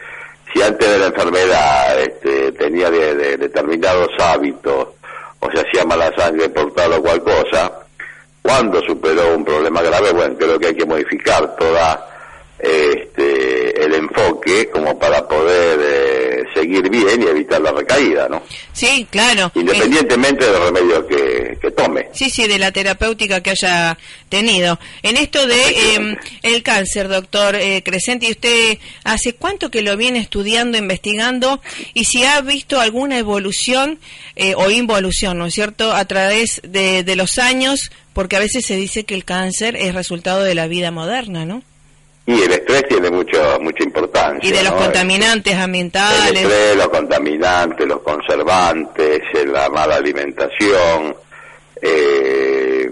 si 0.52 0.60
antes 0.62 0.90
de 0.90 0.98
la 0.98 1.06
enfermedad 1.06 2.00
este, 2.00 2.52
tenía 2.52 2.90
de, 2.90 3.14
de- 3.14 3.36
determinados 3.36 4.08
hábitos 4.18 4.88
o 5.38 5.50
se 5.52 5.60
hacía 5.60 5.84
mala 5.84 6.12
sangre 6.16 6.48
por 6.50 6.74
tal 6.74 6.92
o 6.94 7.02
cual 7.02 7.22
cosa, 7.22 7.72
cuando 8.42 8.80
superó 8.82 9.34
un 9.36 9.44
problema 9.44 9.80
grave, 9.82 10.12
bueno, 10.12 10.34
creo 10.36 10.58
que 10.58 10.66
hay 10.68 10.74
que 10.74 10.86
modificar 10.86 11.54
toda 11.56 12.06
este, 12.62 13.84
el 13.84 13.94
enfoque 13.94 14.68
como 14.70 14.98
para 14.98 15.26
poder 15.26 15.78
eh, 15.82 16.44
seguir 16.54 16.88
bien 16.88 17.22
y 17.22 17.26
evitar 17.26 17.60
la 17.60 17.72
recaída, 17.72 18.28
¿no? 18.28 18.42
Sí, 18.72 19.06
claro. 19.10 19.50
Independientemente 19.54 20.44
del 20.44 20.62
remedio 20.62 21.06
que, 21.06 21.58
que 21.60 21.70
tome. 21.70 22.08
Sí, 22.12 22.30
sí, 22.30 22.46
de 22.46 22.58
la 22.58 22.72
terapéutica 22.72 23.42
que 23.42 23.50
haya 23.50 23.98
tenido. 24.28 24.78
En 25.02 25.16
esto 25.16 25.46
de 25.46 25.60
eh, 25.60 26.18
el 26.42 26.62
cáncer, 26.62 27.08
doctor 27.08 27.56
eh, 27.56 27.82
Crescenti, 27.82 28.30
¿usted 28.30 28.78
hace 29.04 29.34
cuánto 29.34 29.70
que 29.70 29.82
lo 29.82 29.96
viene 29.96 30.18
estudiando, 30.18 30.78
investigando 30.78 31.60
y 31.94 32.04
si 32.04 32.24
ha 32.24 32.40
visto 32.40 32.80
alguna 32.80 33.18
evolución 33.18 33.98
eh, 34.36 34.54
o 34.56 34.70
involución, 34.70 35.38
¿no 35.38 35.46
es 35.46 35.54
cierto?, 35.54 35.92
a 35.92 36.04
través 36.04 36.60
de, 36.64 37.04
de 37.04 37.16
los 37.16 37.38
años, 37.38 37.90
porque 38.12 38.36
a 38.36 38.40
veces 38.40 38.64
se 38.64 38.76
dice 38.76 39.04
que 39.04 39.14
el 39.14 39.24
cáncer 39.24 39.76
es 39.76 39.94
resultado 39.94 40.42
de 40.42 40.54
la 40.54 40.66
vida 40.66 40.90
moderna, 40.90 41.44
¿no? 41.44 41.62
Y 42.26 42.42
el 42.42 42.52
estrés 42.52 42.86
tiene 42.88 43.10
mucho, 43.10 43.58
mucha 43.60 43.82
importancia. 43.82 44.48
Y 44.48 44.52
de 44.52 44.62
los 44.62 44.72
¿no? 44.72 44.78
contaminantes 44.78 45.52
El 45.54 45.60
ambientales. 45.60 46.42
estrés, 46.42 46.76
los 46.76 46.88
contaminantes, 46.88 47.86
los 47.86 48.00
conservantes, 48.02 49.20
eh, 49.34 49.46
la 49.46 49.68
mala 49.70 49.96
alimentación, 49.96 51.16
eh, 51.82 52.88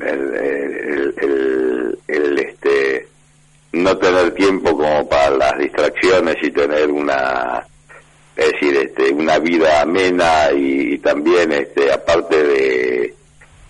el, 0.00 0.34
el- 0.34 1.14
el- 1.22 1.98
el, 2.08 2.38
este, 2.38 3.08
no 3.72 3.96
tener 3.98 4.32
tiempo 4.34 4.76
como 4.76 5.08
para 5.08 5.30
las 5.30 5.58
distracciones 5.58 6.36
y 6.42 6.50
tener 6.50 6.90
una, 6.90 7.66
es 8.36 8.52
decir, 8.52 8.76
este, 8.76 9.10
una 9.12 9.38
vida 9.38 9.80
amena 9.82 10.50
y, 10.54 10.94
y 10.94 10.98
también, 10.98 11.52
este, 11.52 11.90
aparte 11.92 12.42
de 12.42 12.95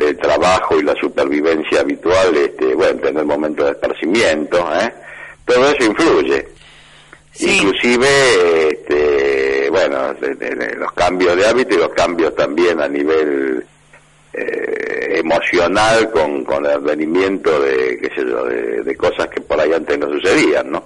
del 0.07 0.19
trabajo 0.19 0.79
y 0.79 0.83
la 0.83 0.95
supervivencia 0.95 1.81
habitual, 1.81 2.37
este, 2.37 2.75
bueno, 2.75 3.01
tener 3.01 3.25
momentos 3.25 3.67
de 3.67 3.73
esparcimiento, 3.73 4.59
¿eh? 4.81 4.93
todo 5.45 5.69
eso 5.71 5.85
influye. 5.85 6.49
Sí. 7.33 7.59
Inclusive, 7.59 8.69
este, 8.71 9.69
bueno, 9.71 10.15
de- 10.15 10.35
de- 10.37 10.55
de 10.55 10.75
los 10.77 10.91
cambios 10.93 11.37
de 11.37 11.47
hábito 11.47 11.75
y 11.75 11.79
los 11.79 11.91
cambios 11.91 12.35
también 12.35 12.81
a 12.81 12.89
nivel 12.89 13.65
eh, 14.33 15.19
emocional 15.21 16.11
con, 16.11 16.45
con 16.45 16.65
el 16.67 16.81
venimiento 16.81 17.61
de, 17.61 17.99
qué 18.01 18.09
sé 18.15 18.23
yo, 18.29 18.45
de, 18.45 18.83
de 18.83 18.97
cosas 18.97 19.29
que 19.29 19.41
por 19.41 19.59
ahí 19.61 19.73
antes 19.73 19.99
no 19.99 20.09
sucedían, 20.11 20.71
¿no? 20.73 20.85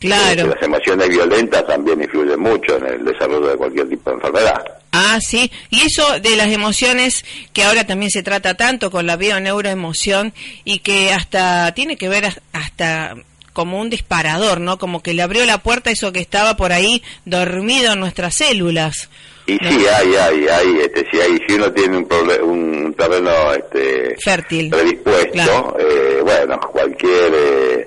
Claro. 0.00 0.42
Este, 0.42 0.46
las 0.54 0.62
emociones 0.62 1.08
violentas 1.08 1.66
también 1.66 2.02
influyen 2.02 2.40
mucho 2.40 2.76
en 2.76 2.86
el 2.86 3.04
desarrollo 3.04 3.46
de 3.48 3.56
cualquier 3.56 3.88
tipo 3.88 4.10
de 4.10 4.16
enfermedad. 4.16 4.64
Ah, 4.94 5.18
sí. 5.20 5.50
Y 5.70 5.82
eso 5.82 6.20
de 6.20 6.36
las 6.36 6.48
emociones, 6.48 7.24
que 7.52 7.64
ahora 7.64 7.86
también 7.86 8.10
se 8.10 8.22
trata 8.22 8.54
tanto 8.54 8.90
con 8.90 9.06
la 9.06 9.16
bioneuroemoción 9.16 10.32
y 10.64 10.78
que 10.80 11.12
hasta 11.12 11.72
tiene 11.74 11.96
que 11.96 12.08
ver 12.08 12.26
as- 12.26 12.40
hasta 12.52 13.14
como 13.52 13.80
un 13.80 13.88
disparador, 13.90 14.60
¿no? 14.60 14.78
Como 14.78 15.02
que 15.02 15.14
le 15.14 15.22
abrió 15.22 15.44
la 15.46 15.58
puerta 15.58 15.90
a 15.90 15.92
eso 15.92 16.12
que 16.12 16.18
estaba 16.20 16.56
por 16.56 16.72
ahí 16.72 17.02
dormido 17.24 17.92
en 17.92 18.00
nuestras 18.00 18.34
células. 18.34 19.08
Y 19.46 19.56
¿no? 19.56 19.70
sí, 19.70 19.76
hay, 19.86 20.14
hay, 20.14 20.48
hay, 20.48 20.78
este, 20.80 21.06
sí, 21.10 21.20
hay, 21.20 21.38
si 21.46 21.54
uno 21.54 21.70
tiene 21.72 21.98
un, 21.98 22.08
un 22.42 22.94
terreno 22.94 23.30
este, 23.52 24.16
Fértil. 24.24 24.70
predispuesto, 24.70 25.30
Claro. 25.32 25.76
eh, 25.78 26.20
bueno, 26.22 26.58
cualquier 26.72 27.32
eh, 27.34 27.83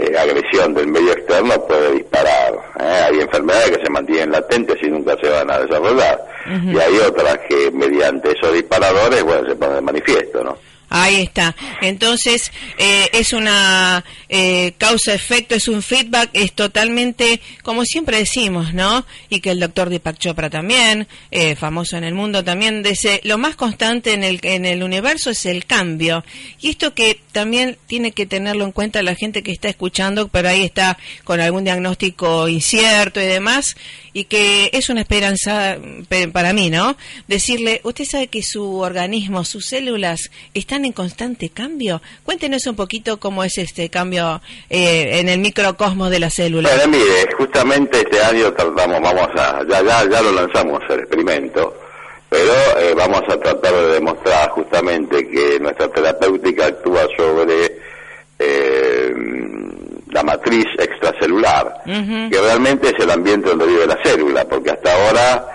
eh, 0.00 0.18
agresión 0.18 0.74
del 0.74 0.86
medio 0.86 1.12
externo 1.12 1.66
puede 1.66 1.92
disparar. 1.94 2.54
¿eh? 2.80 3.06
Hay 3.08 3.20
enfermedades 3.20 3.76
que 3.78 3.84
se 3.84 3.90
mantienen 3.90 4.32
latentes 4.32 4.76
y 4.82 4.88
nunca 4.88 5.16
se 5.20 5.28
van 5.28 5.50
a 5.50 5.60
desarrollar. 5.60 6.26
Y 6.64 6.78
hay 6.78 6.98
otras 7.06 7.38
que 7.48 7.70
mediante 7.70 8.32
esos 8.32 8.52
disparadores, 8.54 9.22
bueno, 9.22 9.48
se 9.48 9.54
ponen 9.54 9.76
de 9.76 9.82
manifiesto, 9.82 10.42
¿no? 10.42 10.56
Ahí 10.92 11.22
está. 11.22 11.54
Entonces, 11.82 12.50
eh, 12.76 13.08
es 13.12 13.32
una 13.32 14.04
eh, 14.28 14.72
causa-efecto, 14.76 15.54
es 15.54 15.68
un 15.68 15.82
feedback, 15.82 16.30
es 16.32 16.52
totalmente, 16.52 17.40
como 17.62 17.84
siempre 17.84 18.18
decimos, 18.18 18.74
¿no? 18.74 19.06
Y 19.28 19.40
que 19.40 19.52
el 19.52 19.60
doctor 19.60 19.88
Deepak 19.88 20.18
Chopra 20.18 20.50
también, 20.50 21.06
eh, 21.30 21.54
famoso 21.54 21.96
en 21.96 22.02
el 22.02 22.14
mundo 22.14 22.42
también, 22.42 22.82
dice, 22.82 23.20
lo 23.22 23.38
más 23.38 23.54
constante 23.54 24.14
en 24.14 24.24
el, 24.24 24.40
en 24.42 24.66
el 24.66 24.82
universo 24.82 25.30
es 25.30 25.46
el 25.46 25.64
cambio. 25.64 26.24
Y 26.60 26.70
esto 26.70 26.92
que 26.92 27.20
también 27.30 27.78
tiene 27.86 28.10
que 28.10 28.26
tenerlo 28.26 28.64
en 28.64 28.72
cuenta 28.72 29.00
la 29.04 29.14
gente 29.14 29.44
que 29.44 29.52
está 29.52 29.68
escuchando, 29.68 30.26
pero 30.26 30.48
ahí 30.48 30.64
está 30.64 30.98
con 31.22 31.38
algún 31.40 31.62
diagnóstico 31.62 32.48
incierto 32.48 33.20
y 33.20 33.26
demás, 33.26 33.76
y 34.12 34.24
que 34.24 34.70
es 34.72 34.88
una 34.88 35.00
esperanza 35.02 35.76
pe- 36.08 36.28
para 36.28 36.52
mí, 36.52 36.70
¿no? 36.70 36.96
Decirle, 37.28 37.80
usted 37.84 38.04
sabe 38.04 38.26
que 38.28 38.42
su 38.42 38.78
organismo, 38.78 39.44
sus 39.44 39.66
células 39.66 40.30
están 40.54 40.84
en 40.84 40.92
constante 40.92 41.48
cambio. 41.50 42.00
Cuéntenos 42.24 42.66
un 42.66 42.76
poquito 42.76 43.18
cómo 43.20 43.44
es 43.44 43.58
este 43.58 43.88
cambio 43.88 44.40
eh, 44.68 45.18
en 45.20 45.28
el 45.28 45.38
microcosmos 45.38 46.10
de 46.10 46.20
la 46.20 46.30
célula. 46.30 46.68
Bueno, 46.74 46.98
mire, 46.98 47.32
justamente 47.36 47.98
este 48.00 48.20
año 48.22 48.52
tratamos, 48.52 49.00
vamos 49.00 49.28
a, 49.36 49.60
ya, 49.68 49.82
ya, 49.82 50.08
ya 50.10 50.22
lo 50.22 50.32
lanzamos 50.32 50.80
el 50.88 51.00
experimento, 51.00 51.76
pero 52.28 52.52
eh, 52.78 52.94
vamos 52.96 53.22
a 53.28 53.36
tratar 53.38 53.72
de 53.74 53.86
demostrar 53.94 54.50
justamente 54.50 55.28
que 55.28 55.58
nuestra 55.60 55.88
terapéutica 55.88 56.66
actúa 56.66 57.06
sobre 57.16 57.78
eh, 58.38 58.89
la 60.12 60.22
matriz 60.22 60.66
extracelular, 60.78 61.82
que 61.84 62.40
realmente 62.40 62.88
es 62.88 63.04
el 63.04 63.10
ambiente 63.10 63.50
donde 63.50 63.66
vive 63.66 63.86
la 63.86 63.98
célula, 64.02 64.44
porque 64.44 64.70
hasta 64.70 64.92
ahora 64.92 65.46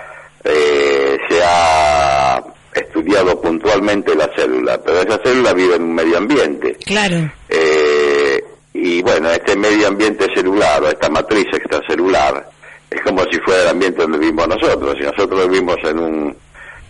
eh, 0.44 1.18
se 1.30 1.44
ha 1.44 2.44
estudiado 2.74 3.40
puntualmente 3.42 4.16
la 4.16 4.30
célula, 4.36 4.80
pero 4.84 5.02
esa 5.02 5.20
célula 5.24 5.54
vive 5.54 5.76
en 5.76 5.84
un 5.84 5.96
medio 5.96 6.18
ambiente. 6.18 6.78
Claro. 6.86 7.32
Eh, 7.50 8.44
y 8.74 9.02
bueno, 9.02 9.32
este 9.32 9.56
medio 9.56 9.88
ambiente 9.88 10.28
celular 10.36 10.84
o 10.84 10.90
esta 10.90 11.10
matriz 11.10 11.46
extracelular 11.54 12.50
es 12.90 13.02
como 13.02 13.24
si 13.32 13.40
fuera 13.40 13.64
el 13.64 13.70
ambiente 13.70 14.02
donde 14.02 14.18
vivimos 14.18 14.48
nosotros. 14.48 14.96
Si 15.00 15.06
nosotros 15.06 15.50
vivimos 15.50 15.78
en 15.84 16.00
un, 16.00 16.38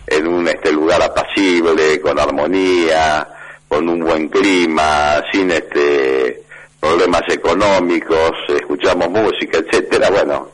en 0.07 0.27
un 0.27 0.47
este 0.47 0.71
lugar 0.71 1.01
apacible, 1.01 1.99
con 2.01 2.19
armonía, 2.19 3.27
con 3.67 3.87
un 3.87 3.99
buen 3.99 4.27
clima, 4.29 5.23
sin 5.31 5.51
este 5.51 6.44
problemas 6.85 7.23
económicos, 7.29 8.31
escuchamos 8.47 9.09
música, 9.09 9.57
etcétera, 9.57 10.07
bueno, 10.11 10.49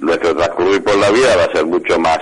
nuestro 0.00 0.36
transcurrir 0.36 0.84
por 0.84 0.96
la 0.96 1.10
vida 1.10 1.36
va 1.36 1.44
a 1.44 1.52
ser 1.52 1.64
mucho 1.64 1.98
más 1.98 2.18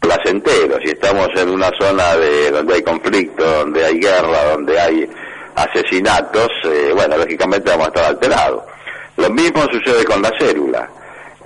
placentero. 0.00 0.78
Si 0.82 0.90
estamos 0.90 1.28
en 1.34 1.48
una 1.48 1.70
zona 1.80 2.14
de 2.16 2.50
donde 2.50 2.74
hay 2.74 2.82
conflicto, 2.82 3.42
donde 3.42 3.86
hay 3.86 3.98
guerra, 3.98 4.52
donde 4.52 4.78
hay 4.78 5.08
asesinatos, 5.54 6.48
eh, 6.64 6.92
bueno, 6.94 7.16
lógicamente 7.16 7.70
vamos 7.70 7.86
a 7.86 7.88
estar 7.88 8.04
alterados. 8.04 8.62
Lo 9.16 9.30
mismo 9.30 9.62
sucede 9.72 10.04
con 10.04 10.20
la 10.20 10.30
célula. 10.38 10.86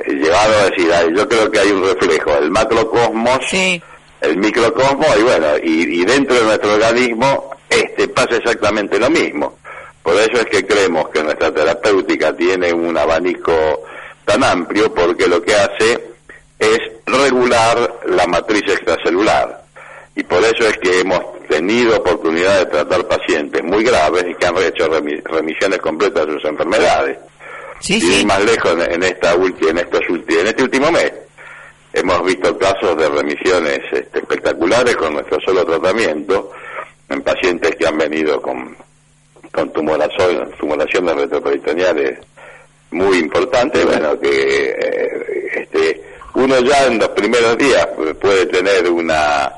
Eh, 0.01 0.14
llevado 0.14 0.59
a 0.59 0.70
decir, 0.70 0.92
ay, 0.92 1.09
yo 1.14 1.29
creo 1.29 1.48
que 1.51 1.61
hay 1.61 1.70
un 1.70 1.85
reflejo 1.85 2.33
del 2.33 2.51
macrocosmos, 2.51 3.38
Sí. 3.48 3.81
el 4.22 4.37
microcosmos, 4.38 5.16
y 5.16 5.22
bueno, 5.22 5.46
y, 5.62 6.01
y 6.01 6.05
dentro 6.05 6.35
de 6.35 6.42
nuestro 6.42 6.72
organismo 6.74 7.51
este 7.70 8.09
pasa 8.09 8.37
exactamente 8.37 8.98
lo 8.98 9.09
mismo. 9.11 9.57
Por 10.09 10.16
eso 10.16 10.40
es 10.40 10.47
que 10.47 10.66
creemos 10.66 11.11
que 11.11 11.23
nuestra 11.23 11.53
terapéutica 11.53 12.35
tiene 12.35 12.73
un 12.73 12.97
abanico 12.97 13.85
tan 14.25 14.42
amplio 14.42 14.94
porque 14.94 15.27
lo 15.27 15.42
que 15.42 15.55
hace 15.55 16.03
es 16.59 16.79
regular 17.05 17.94
la 18.07 18.27
matriz 18.27 18.62
extracelular. 18.68 19.64
Y 20.16 20.23
por 20.23 20.42
eso 20.42 20.66
es 20.66 20.79
que 20.79 21.01
hemos 21.01 21.21
tenido 21.51 21.99
oportunidad 21.99 22.61
de 22.61 22.66
tratar 22.66 23.07
pacientes 23.07 23.62
muy 23.62 23.85
graves 23.85 24.25
y 24.31 24.35
que 24.37 24.47
han 24.47 24.57
hecho 24.57 24.88
remi- 24.90 25.23
remisiones 25.25 25.79
completas 25.81 26.27
de 26.27 26.33
sus 26.33 26.44
enfermedades. 26.47 27.18
Sí, 27.81 27.97
Y 27.97 28.01
sí. 28.01 28.25
más 28.25 28.42
lejos 28.42 28.73
en, 28.73 28.90
en 28.90 29.03
esta 29.03 29.37
ulti- 29.37 29.68
en 29.68 29.77
estos 29.77 30.01
ulti- 30.09 30.40
en 30.40 30.47
este 30.47 30.62
último 30.62 30.90
mes 30.90 31.12
hemos 31.92 32.25
visto 32.25 32.57
casos 32.57 32.97
de 32.97 33.11
remisiones 33.11 33.81
este, 33.92 34.21
espectaculares 34.21 34.97
con 34.97 35.12
nuestro 35.12 35.38
solo 35.44 35.66
tratamiento 35.66 36.51
en 37.11 37.21
pacientes 37.21 37.77
que 37.77 37.87
han 37.87 37.99
venido 37.99 38.40
con 38.40 38.75
con 39.53 39.73
tumoración, 39.73 40.51
tumoraciones 40.59 41.15
retroperitoneales 41.15 42.19
muy 42.91 43.19
importantes, 43.19 43.85
bueno, 43.85 44.19
que 44.19 44.71
eh, 44.71 45.09
este 45.55 46.03
uno 46.35 46.59
ya 46.61 46.87
en 46.87 46.99
los 46.99 47.09
primeros 47.11 47.57
días 47.59 47.87
puede 48.21 48.47
tener 48.47 48.91
una 48.91 49.53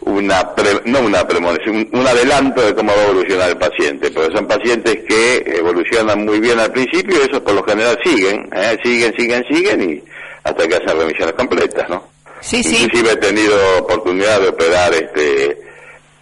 una 0.00 0.54
pre- 0.54 0.82
no 0.84 1.00
una 1.00 1.26
premonición, 1.26 1.88
un, 1.92 2.06
adelanto 2.06 2.62
de 2.62 2.74
cómo 2.74 2.92
va 2.92 3.00
a 3.00 3.04
evolucionar 3.06 3.50
el 3.50 3.58
paciente, 3.58 4.10
porque 4.10 4.36
son 4.36 4.46
pacientes 4.46 4.98
que 5.08 5.42
evolucionan 5.58 6.24
muy 6.24 6.38
bien 6.40 6.58
al 6.60 6.70
principio 6.72 7.16
y 7.18 7.22
esos 7.28 7.40
por 7.40 7.54
lo 7.54 7.64
general 7.64 7.98
siguen, 8.04 8.48
¿eh? 8.54 8.78
siguen, 8.84 9.12
siguen, 9.16 9.44
siguen 9.50 9.90
y 9.90 10.02
hasta 10.44 10.68
que 10.68 10.76
hacen 10.76 10.98
remisiones 10.98 11.34
completas, 11.34 11.88
¿no? 11.88 12.04
Sí, 12.40 12.62
sí. 12.62 12.84
Inclusive 12.84 13.12
he 13.12 13.16
tenido 13.16 13.56
oportunidad 13.80 14.40
de 14.40 14.48
operar 14.48 14.94
este 14.94 15.58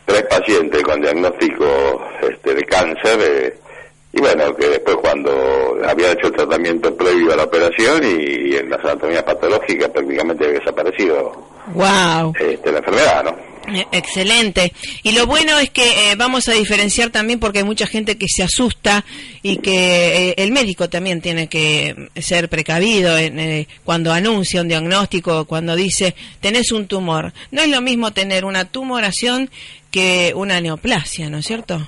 tres 0.04 0.22
pacientes 0.24 0.82
con 0.82 1.00
diagnóstico 1.00 2.02
este, 2.22 2.54
de 2.54 2.62
cáncer 2.64 3.18
eh, 3.20 3.54
y 4.12 4.20
bueno, 4.20 4.54
que 4.54 4.68
después 4.68 4.96
cuando 5.02 5.76
había 5.84 6.12
hecho 6.12 6.28
el 6.28 6.34
tratamiento 6.34 6.94
previo 6.96 7.32
a 7.32 7.36
la 7.36 7.44
operación 7.44 8.00
y, 8.04 8.54
en 8.54 8.70
las 8.70 8.78
anatomías 8.84 9.24
patológicas 9.24 9.88
prácticamente 9.88 10.44
había 10.46 10.60
desaparecido 10.60 11.32
Wow. 11.74 12.32
este, 12.38 12.70
la 12.70 12.78
enfermedad, 12.78 13.24
¿no? 13.24 13.54
Eh, 13.66 13.86
Excelente. 13.92 14.72
Y 15.02 15.12
lo 15.12 15.26
bueno 15.26 15.58
es 15.58 15.70
que 15.70 16.10
eh, 16.10 16.14
vamos 16.16 16.48
a 16.48 16.52
diferenciar 16.52 17.10
también 17.10 17.40
porque 17.40 17.58
hay 17.58 17.64
mucha 17.64 17.86
gente 17.86 18.16
que 18.18 18.26
se 18.28 18.42
asusta 18.42 19.04
y 19.42 19.56
que 19.58 20.30
eh, 20.30 20.34
el 20.38 20.52
médico 20.52 20.88
también 20.88 21.20
tiene 21.20 21.48
que 21.48 22.10
ser 22.16 22.48
precavido 22.48 23.16
en, 23.16 23.38
eh, 23.38 23.68
cuando 23.84 24.12
anuncia 24.12 24.60
un 24.60 24.68
diagnóstico, 24.68 25.46
cuando 25.46 25.74
dice 25.76 26.14
tenés 26.40 26.72
un 26.72 26.86
tumor. 26.86 27.32
No 27.50 27.62
es 27.62 27.68
lo 27.68 27.80
mismo 27.80 28.12
tener 28.12 28.44
una 28.44 28.66
tumoración 28.66 29.50
que 29.94 30.32
una 30.34 30.60
neoplasia, 30.60 31.30
¿no 31.30 31.38
es 31.38 31.46
cierto? 31.46 31.80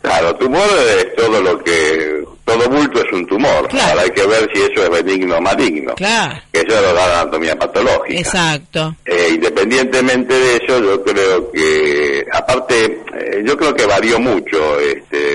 Claro, 0.00 0.34
tumor 0.36 0.64
es 0.96 1.14
todo 1.16 1.38
lo 1.42 1.62
que, 1.62 2.24
todo 2.46 2.66
bulto 2.70 2.98
es 3.04 3.12
un 3.12 3.26
tumor. 3.26 3.68
Claro. 3.68 3.90
Ahora 3.90 4.02
hay 4.04 4.10
que 4.10 4.26
ver 4.26 4.48
si 4.54 4.62
eso 4.62 4.84
es 4.84 4.88
benigno 5.04 5.36
o 5.36 5.40
maligno. 5.42 5.94
Claro. 5.96 6.40
Que 6.50 6.60
eso 6.60 6.80
lo 6.80 6.94
da 6.94 7.06
la 7.08 7.20
anatomía 7.20 7.54
patológica. 7.58 8.18
Exacto. 8.18 8.96
Eh, 9.04 9.32
independientemente 9.34 10.32
de 10.32 10.56
eso, 10.56 10.80
yo 10.82 11.04
creo 11.04 11.52
que, 11.52 12.24
aparte, 12.32 12.84
eh, 13.18 13.42
yo 13.44 13.54
creo 13.58 13.74
que 13.74 13.84
varió 13.84 14.18
mucho. 14.18 14.80
Este, 14.80 15.34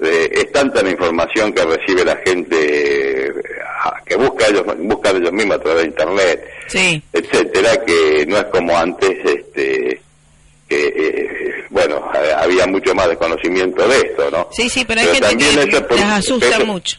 eh, 0.00 0.30
es 0.32 0.50
tanta 0.50 0.82
la 0.82 0.90
información 0.90 1.52
que 1.52 1.62
recibe 1.66 2.06
la 2.06 2.16
gente, 2.24 3.26
eh, 3.26 3.32
que 4.06 4.16
busca 4.16 4.46
ellos, 4.46 4.64
buscan 4.78 5.16
ellos 5.16 5.32
mismos 5.32 5.56
a 5.58 5.60
través 5.60 5.82
de 5.82 5.88
internet, 5.88 6.44
Sí. 6.68 7.02
etcétera, 7.12 7.84
que 7.84 8.24
no 8.26 8.38
es 8.38 8.44
como 8.44 8.78
antes, 8.78 9.18
bueno, 11.88 12.10
eh, 12.14 12.32
había 12.36 12.66
mucho 12.66 12.94
más 12.94 13.08
desconocimiento 13.08 13.86
de 13.88 13.96
esto, 13.96 14.30
¿no? 14.30 14.48
Sí, 14.52 14.68
sí, 14.68 14.84
pero 14.84 15.00
hay 15.00 15.06
Pero 15.06 15.26
gente 15.26 15.28
también 15.28 15.70
que 15.88 15.94
les 15.94 16.04
asusta 16.04 16.58
mucho. 16.64 16.98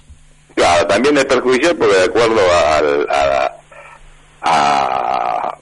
Claro, 0.56 0.88
también 0.88 1.17
es 1.17 1.25
perjudicial 1.25 1.75
porque 1.78 1.95
de 1.95 2.04
acuerdo 2.04 2.41
al- 2.75 3.08
a, 3.10 3.52
a, 4.41 5.58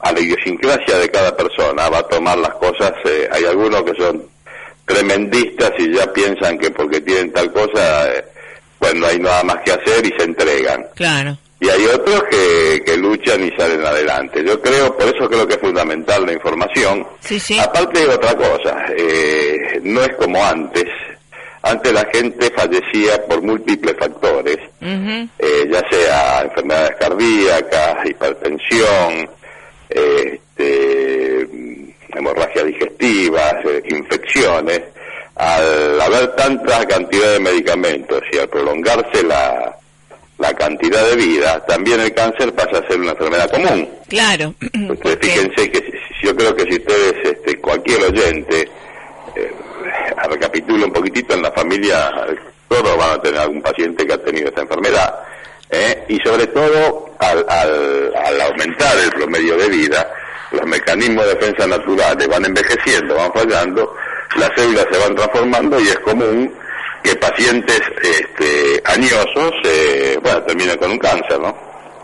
a 0.00 0.12
la 0.12 0.20
idiosincrasia 0.20 0.98
de 0.98 1.10
cada 1.10 1.36
persona 1.36 1.88
va 1.88 1.98
a 1.98 2.02
tomar 2.08 2.38
las 2.38 2.54
cosas, 2.54 2.92
eh, 3.04 3.28
hay 3.32 3.44
algunos 3.44 3.82
que 3.82 3.94
son 3.94 4.24
tremendistas 4.84 5.72
y 5.78 5.92
ya 5.94 6.12
piensan 6.12 6.58
que 6.58 6.70
porque 6.70 7.00
tienen 7.00 7.32
tal 7.32 7.52
cosa, 7.52 8.08
eh, 8.12 8.24
pues 8.78 8.94
no 8.94 9.06
hay 9.06 9.18
nada 9.18 9.42
más 9.42 9.56
que 9.64 9.72
hacer 9.72 10.06
y 10.06 10.12
se 10.16 10.24
entregan. 10.24 10.86
Claro. 10.94 11.36
Y 11.58 11.68
hay 11.68 11.86
otros 11.86 12.22
que, 12.24 12.82
que 12.84 12.96
luchan 12.96 13.42
y 13.42 13.50
salen 13.56 13.84
adelante. 13.84 14.44
Yo 14.44 14.60
creo, 14.60 14.94
por 14.96 15.06
eso 15.06 15.28
creo 15.28 15.46
que 15.46 15.54
es 15.54 15.60
fundamental 15.60 16.26
la 16.26 16.32
información. 16.32 17.06
Sí, 17.20 17.40
sí. 17.40 17.58
Aparte 17.58 18.00
de 18.00 18.08
otra 18.08 18.34
cosa, 18.34 18.86
eh, 18.96 19.80
no 19.82 20.02
es 20.02 20.14
como 20.16 20.44
antes. 20.44 20.84
Antes 21.62 21.92
la 21.92 22.06
gente 22.12 22.50
fallecía 22.54 23.24
por 23.26 23.42
múltiples 23.42 23.96
factores, 23.98 24.58
eh, 24.80 25.68
ya 25.68 25.82
sea 25.90 26.42
enfermedades 26.42 26.96
cardíacas, 26.96 28.06
hipertensión, 28.06 29.28
eh, 29.88 30.38
este, 30.56 31.48
hemorragias 32.14 32.66
digestivas, 32.66 33.54
eh, 33.64 33.82
infecciones. 33.88 34.82
Al 35.34 36.00
haber 36.00 36.34
tanta 36.36 36.86
cantidad 36.86 37.32
de 37.32 37.40
medicamentos 37.40 38.22
y 38.32 38.38
al 38.38 38.48
prolongarse 38.48 39.22
la, 39.24 39.76
la 40.38 40.52
cantidad 40.54 41.02
de 41.08 41.16
vida, 41.16 41.64
también 41.66 42.00
el 42.00 42.12
cáncer 42.12 42.52
pasa 42.54 42.78
a 42.78 42.86
ser 42.88 43.00
una 43.00 43.12
enfermedad 43.12 43.50
común. 43.50 43.88
Claro. 44.08 44.54
Ustedes 44.90 45.18
fíjense 45.20 45.70
que 45.70 45.78
si- 45.78 46.26
yo 46.26 46.34
creo 46.36 46.54
que 46.54 46.64
si 46.64 46.76
ustedes, 46.78 47.14
este, 47.24 47.60
cualquier 47.60 48.02
oyente, 48.04 48.68
eh, 49.36 49.52
recapitula 50.28 50.86
un 50.86 50.92
poquitito 50.92 51.34
en 51.34 51.42
la 51.42 51.52
familia, 51.52 52.10
todos 52.68 52.96
van 52.96 53.10
a 53.18 53.22
tener 53.22 53.40
algún 53.40 53.62
paciente 53.62 54.06
que 54.06 54.12
ha 54.12 54.22
tenido 54.22 54.48
esta 54.48 54.62
enfermedad. 54.62 55.14
¿eh? 55.70 56.04
Y 56.08 56.18
sobre 56.20 56.46
todo, 56.48 57.10
al, 57.18 57.44
al, 57.48 58.12
al 58.24 58.40
aumentar 58.40 58.96
el 58.98 59.10
promedio 59.10 59.56
de 59.56 59.68
vida, 59.68 60.10
los 60.52 60.66
mecanismos 60.66 61.24
de 61.26 61.34
defensa 61.34 61.66
naturales 61.66 62.28
van 62.28 62.44
envejeciendo, 62.44 63.14
van 63.14 63.32
fallando, 63.32 63.94
las 64.36 64.50
células 64.56 64.86
se 64.90 64.98
van 64.98 65.14
transformando 65.14 65.80
y 65.80 65.84
es 65.88 65.98
común 66.00 66.52
que 67.06 67.16
pacientes 67.16 67.80
este, 68.02 68.82
añosos, 68.84 69.52
eh, 69.64 70.18
bueno, 70.20 70.42
terminen 70.42 70.76
con 70.76 70.90
un 70.90 70.98
cáncer, 70.98 71.38
¿no? 71.40 71.56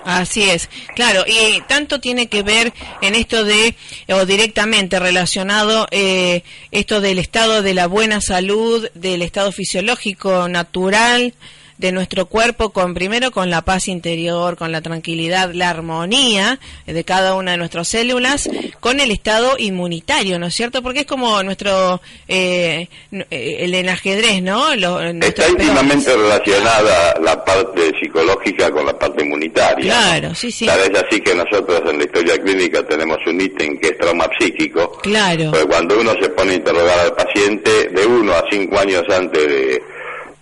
Así 0.05 0.49
es, 0.51 0.69
claro, 0.97 1.25
y 1.27 1.61
tanto 1.69 2.01
tiene 2.01 2.27
que 2.29 2.43
ver 2.43 2.73
en 3.03 3.15
esto 3.15 3.45
de, 3.45 3.75
o 4.09 4.27
directamente 4.27 4.99
relacionado, 4.99 5.87
eh, 5.93 6.43
esto 6.73 7.01
del 7.01 7.19
estado 7.19 7.63
de 7.63 7.75
la 7.75 7.87
buena 7.87 8.21
salud, 8.21 8.89
del 8.95 9.23
estado 9.23 9.53
fisiológico 9.53 10.49
natural 10.49 11.35
de 11.83 11.93
nuestro 11.93 12.27
cuerpo, 12.27 12.71
con 12.71 12.95
primero 12.95 13.33
con 13.33 13.51
la 13.51 13.63
paz 13.63 13.89
interior, 13.89 14.57
con 14.57 14.71
la 14.73 14.81
tranquilidad, 14.81 15.51
la 15.53 15.69
armonía 15.69 16.61
de 16.87 17.05
cada 17.05 17.35
una 17.35 17.51
de 17.51 17.57
nuestras 17.59 17.89
células, 17.89 18.49
con 18.81 19.01
el 19.01 19.11
estado 19.11 19.57
inmunitario, 19.59 20.39
¿no 20.39 20.47
es 20.47 20.55
cierto? 20.55 20.81
Porque 20.81 21.01
es 21.01 21.07
como 21.07 21.43
nuestro, 21.43 22.01
eh, 22.29 22.89
eh, 23.11 23.57
el, 23.61 23.75
el 23.75 23.89
ajedrez, 23.89 24.43
¿no? 24.43 24.75
Lo- 24.77 25.01
Está 25.03 25.49
íntimamente 25.49 26.05
peones. 26.07 26.23
relacionada 26.23 27.15
la 27.21 27.45
parte 27.45 27.93
psicológica 28.01 28.71
con 28.71 28.87
la 28.87 28.97
parte 28.97 29.25
inmunitaria. 29.25 29.85
Claro, 29.85 30.29
¿no? 30.31 30.35
sí, 30.37 30.53
sí. 30.53 30.67
Tal 30.67 30.79
vez 30.89 31.03
así 31.05 31.21
que 31.21 31.35
nosotros 31.35 31.83
en 31.91 31.99
la 31.99 32.05
historia 32.05 32.41
clínica 32.41 32.87
tenemos 32.87 33.19
un 33.27 33.41
ítem 33.41 33.77
que 33.81 33.89
es 33.89 33.99
trauma 33.99 34.29
psíquico. 34.39 34.99
Claro. 35.03 35.51
Porque 35.51 35.67
cuando 35.67 35.99
uno 36.01 36.13
se 36.23 36.29
pone 36.29 36.53
a 36.53 36.55
interrogar 36.55 36.99
al 37.01 37.15
paciente, 37.15 37.89
de 37.89 38.07
uno 38.07 38.33
a 38.35 38.45
cinco 38.51 38.79
años 38.79 39.03
antes 39.11 39.49
de, 39.49 39.83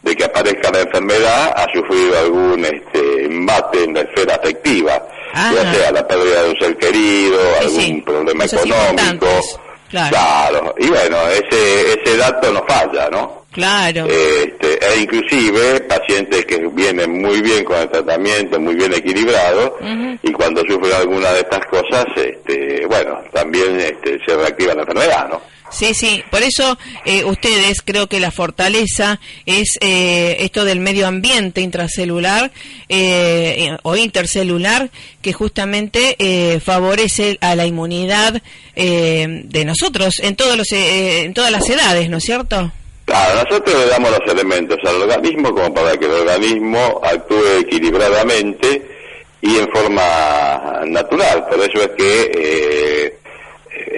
de 0.03 0.17
que 0.17 0.25
aparezca 0.25 0.71
la 0.71 0.81
enfermedad, 0.81 1.53
ha 1.57 1.67
sufrido 1.73 2.19
algún 2.19 2.65
este, 2.65 3.25
embate 3.27 3.85
en 3.85 3.95
la 3.95 4.01
esfera 4.01 4.35
afectiva. 4.37 5.07
Ah. 5.35 5.53
Ya 5.55 5.75
sea 5.75 5.93
la 5.93 6.07
pérdida 6.09 6.43
de 6.43 6.51
un 6.51 6.59
ser 6.59 6.77
querido, 6.77 7.39
Sí, 7.61 7.65
algún 7.65 7.81
sí. 7.81 8.03
problema 8.05 8.45
económico. 8.45 9.27
Claro. 9.91 10.11
Claro. 10.11 10.75
Y 10.79 10.89
bueno, 10.89 11.17
ese, 11.29 12.01
ese 12.01 12.17
dato 12.17 12.53
no 12.53 12.65
falla, 12.67 13.09
¿no? 13.11 13.41
Claro. 13.53 14.07
Este, 14.07 14.79
e 14.87 15.01
inclusive 15.01 15.81
pacientes 15.81 16.47
que 16.47 16.59
vienen 16.73 17.21
muy 17.21 17.43
bien 17.43 17.65
con 17.65 17.77
el 17.79 17.89
tratamiento, 17.89 18.61
muy 18.61 18.77
bien 18.77 18.93
equilibrados, 18.95 19.73
y 20.23 20.31
cuando 20.31 20.61
sufren 20.63 20.93
alguna 20.95 21.33
de 21.33 21.41
estas 21.41 21.67
cosas, 21.67 22.05
este, 22.15 22.87
bueno, 22.87 23.19
también 23.33 23.81
este, 23.81 24.21
se 24.25 24.37
reactiva 24.37 24.75
la 24.75 24.83
enfermedad, 24.83 25.29
¿no? 25.29 25.41
Sí, 25.71 25.95
sí, 25.95 26.23
por 26.31 26.43
eso 26.43 26.77
eh, 27.05 27.25
ustedes 27.25 27.81
creo 27.85 28.09
que 28.09 28.19
la 28.19 28.33
fortaleza 28.33 29.21
es 29.47 29.79
eh, 29.81 30.39
esto 30.41 30.65
del 30.65 30.81
medio 30.81 31.07
ambiente 31.07 31.61
intracelular 31.61 32.51
eh, 32.89 33.77
o 33.83 33.95
intercelular 33.97 34.91
que 35.23 35.33
justamente 35.33 36.17
eh, 36.19 36.61
favorece 36.61 37.39
a 37.41 37.55
la 37.55 37.67
inmunidad 37.67 38.43
eh, 38.75 39.43
de 39.45 39.65
nosotros 39.65 40.19
en 40.21 40.35
todos 40.35 40.57
los 40.57 40.73
eh, 40.73 41.23
en 41.23 41.35
todas 41.35 41.53
las 41.53 41.69
edades, 41.69 42.11
¿no 42.11 42.17
es 42.17 42.25
cierto? 42.25 42.73
Claro, 43.05 43.43
nosotros 43.45 43.77
le 43.77 43.87
damos 43.87 44.11
los 44.11 44.33
elementos 44.33 44.79
al 44.85 45.03
organismo 45.03 45.53
como 45.53 45.73
para 45.73 45.97
que 45.97 46.07
el 46.07 46.13
organismo 46.13 47.01
actúe 47.03 47.61
equilibradamente 47.61 48.83
y 49.41 49.57
en 49.57 49.69
forma 49.73 50.83
natural. 50.87 51.47
Por 51.49 51.59
eso 51.61 51.83
es 51.83 51.91
que 51.97 52.33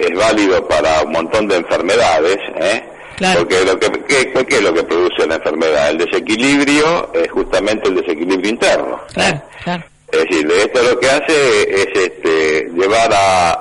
es 0.05 0.17
válido 0.17 0.67
para 0.67 1.01
un 1.01 1.11
montón 1.11 1.47
de 1.47 1.57
enfermedades, 1.57 2.37
¿eh? 2.55 2.83
Claro. 3.15 3.39
Porque 3.41 3.63
lo 3.63 3.79
que, 3.79 3.91
¿qué, 4.07 4.33
qué 4.45 4.55
es 4.55 4.61
lo 4.61 4.73
que 4.73 4.83
produce 4.83 5.27
la 5.27 5.35
enfermedad? 5.35 5.91
El 5.91 5.99
desequilibrio 5.99 7.11
es 7.13 7.31
justamente 7.31 7.87
el 7.87 7.95
desequilibrio 7.95 8.49
interno. 8.49 8.99
Claro, 9.13 9.41
claro. 9.63 9.83
Es 10.11 10.19
decir, 10.23 10.51
esto 10.51 10.83
lo 10.83 10.99
que 10.99 11.09
hace 11.09 11.61
es 11.81 11.87
este, 11.93 12.69
llevar 12.75 13.11
a, 13.13 13.51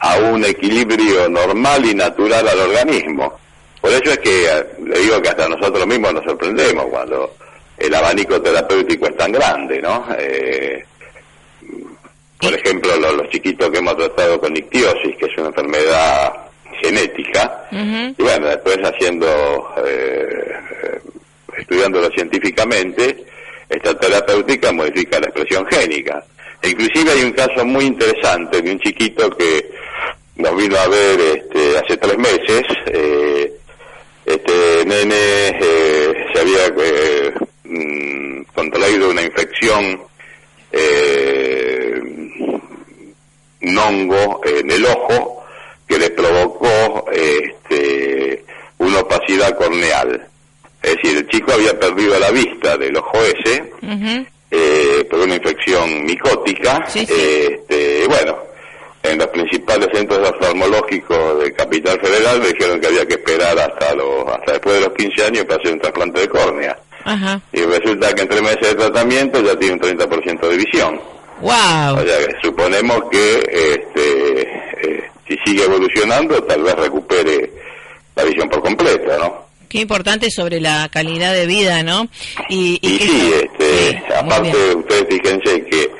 a 0.00 0.16
un 0.30 0.44
equilibrio 0.44 1.28
normal 1.28 1.84
y 1.84 1.94
natural 1.94 2.46
al 2.48 2.58
organismo. 2.60 3.38
Por 3.80 3.90
eso 3.90 4.10
es 4.12 4.18
que 4.18 4.46
eh, 4.46 4.66
le 4.84 4.98
digo 5.00 5.20
que 5.22 5.28
hasta 5.28 5.48
nosotros 5.48 5.86
mismos 5.86 6.14
nos 6.14 6.24
sorprendemos 6.24 6.86
cuando 6.86 7.34
el 7.78 7.94
abanico 7.94 8.40
terapéutico 8.40 9.06
es 9.06 9.16
tan 9.16 9.32
grande, 9.32 9.80
¿no? 9.80 10.06
Eh, 10.18 10.84
por 12.40 12.52
ejemplo, 12.54 12.96
lo- 12.96 13.12
los, 13.12 13.28
chiquitos 13.30 13.70
que 13.70 13.78
hemos 13.78 13.96
tratado 13.96 14.40
con 14.40 14.56
ictiosis, 14.56 15.16
que 15.18 15.26
es 15.26 15.38
una 15.38 15.48
enfermedad 15.48 16.32
genética, 16.82 17.68
y 18.18 18.22
bueno, 18.22 18.48
después 18.48 18.78
haciendo, 18.78 19.26
eh, 19.86 20.52
eh, 20.82 21.00
estudiándolo 21.58 22.08
científicamente, 22.10 23.24
esta 23.68 23.98
terapéutica 23.98 24.72
modifica 24.72 25.18
la 25.18 25.26
expresión 25.26 25.66
génica. 25.66 26.22
E 26.62 26.70
inclusive 26.70 27.10
hay 27.12 27.22
un 27.24 27.32
caso 27.32 27.64
muy 27.64 27.84
interesante 27.86 28.60
de 28.62 28.70
un 28.70 28.78
chiquito 28.80 29.30
que 29.36 29.70
nos 30.36 30.56
vino 30.56 30.76
a 30.78 30.86
ver 30.88 31.20
este, 31.20 31.78
hace 31.78 31.96
tres 31.96 32.18
meses. 32.18 32.62
eh, 32.86 33.52
este 34.26 34.84
nene 34.84 35.14
eh, 35.60 36.26
se 36.34 36.40
había 36.40 36.66
eh, 36.66 37.32
mm, 37.64 38.42
contraído 38.54 39.10
una 39.10 39.22
infección, 39.22 40.02
eh, 40.72 41.35
un 43.66 43.78
hongo 43.78 44.40
en 44.44 44.70
el 44.70 44.84
ojo 44.86 45.44
que 45.86 45.98
le 45.98 46.10
provocó 46.10 47.06
este, 47.12 48.44
una 48.78 49.00
opacidad 49.00 49.56
corneal. 49.56 50.26
Es 50.82 50.96
decir, 50.96 51.18
el 51.18 51.28
chico 51.28 51.52
había 51.52 51.78
perdido 51.78 52.18
la 52.18 52.30
vista 52.30 52.76
del 52.76 52.96
ojo 52.96 53.18
ese 53.22 53.70
eh, 54.50 55.06
por 55.10 55.20
una 55.20 55.34
infección 55.34 56.04
micótica. 56.04 56.84
Sí, 56.88 57.04
sí. 57.06 57.12
Este, 57.12 58.06
bueno, 58.06 58.36
en 59.02 59.12
en 59.12 59.18
los 59.18 59.28
principales 59.28 59.88
centros 59.92 60.28
oftalmológicos 60.28 61.42
de 61.42 61.52
Capital 61.52 62.00
Federal 62.00 62.40
me 62.40 62.48
dijeron 62.48 62.80
que 62.80 62.86
había 62.86 63.06
que 63.06 63.14
esperar 63.14 63.58
hasta 63.58 63.94
los 63.94 64.28
hasta 64.28 64.52
después 64.52 64.76
de 64.76 64.80
los 64.82 64.92
15 64.94 65.24
años 65.24 65.44
para 65.44 65.60
hacer 65.60 65.72
un 65.72 65.80
trasplante 65.80 66.20
de 66.20 66.28
córnea. 66.28 66.78
Ajá. 67.04 67.40
Y 67.52 67.62
resulta 67.62 68.12
que 68.14 68.22
en 68.22 68.28
tres 68.28 68.42
meses 68.42 68.68
de 68.68 68.74
tratamiento 68.74 69.40
ya 69.40 69.56
tiene 69.56 69.74
un 69.74 69.80
30% 69.80 70.48
de 70.48 70.56
visión. 70.56 71.00
Wow. 71.40 71.96
O 71.98 72.06
sea 72.06 72.16
suponemos 72.42 73.02
que 73.10 73.38
este, 73.38 74.40
eh, 74.42 75.04
si 75.28 75.36
sigue 75.44 75.64
evolucionando 75.64 76.42
tal 76.44 76.62
vez 76.62 76.74
recupere 76.76 77.50
la 78.14 78.24
visión 78.24 78.48
por 78.48 78.62
completo, 78.62 79.18
¿no? 79.18 79.46
Qué 79.68 79.80
importante 79.80 80.30
sobre 80.30 80.60
la 80.60 80.88
calidad 80.90 81.34
de 81.34 81.46
vida, 81.46 81.82
¿no? 81.82 82.08
Y, 82.48 82.78
sí, 82.82 83.32
este, 83.34 83.90
sí, 83.90 84.12
aparte 84.16 84.74
ustedes 84.74 85.06
fíjense 85.10 85.64
que 85.66 85.90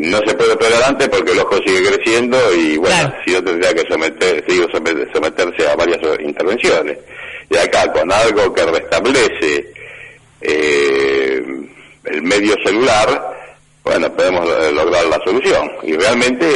no 0.00 0.18
se 0.26 0.34
puede 0.34 0.52
operar 0.54 0.82
antes 0.84 1.08
porque 1.10 1.32
el 1.32 1.40
ojo 1.40 1.58
sigue 1.64 1.92
creciendo 1.92 2.38
y 2.54 2.78
bueno, 2.78 2.96
Claro. 2.96 3.14
si 3.24 3.32
yo 3.32 3.44
tendría 3.44 3.74
que 3.74 3.84
someter, 3.88 4.44
digo, 4.46 4.66
someterse 5.12 5.68
a 5.68 5.76
varias 5.76 5.98
intervenciones. 6.20 6.98
Y 7.50 7.56
acá 7.58 7.92
con 7.92 8.10
algo 8.10 8.52
que 8.54 8.64
restablece 8.64 9.66
eh, 10.40 11.42
el 12.04 12.22
medio 12.22 12.54
celular, 12.64 13.41
bueno, 13.84 14.12
podemos 14.14 14.48
eh, 14.48 14.72
lograr 14.72 15.04
la 15.06 15.18
solución. 15.24 15.70
Y 15.82 15.92
realmente 15.96 16.46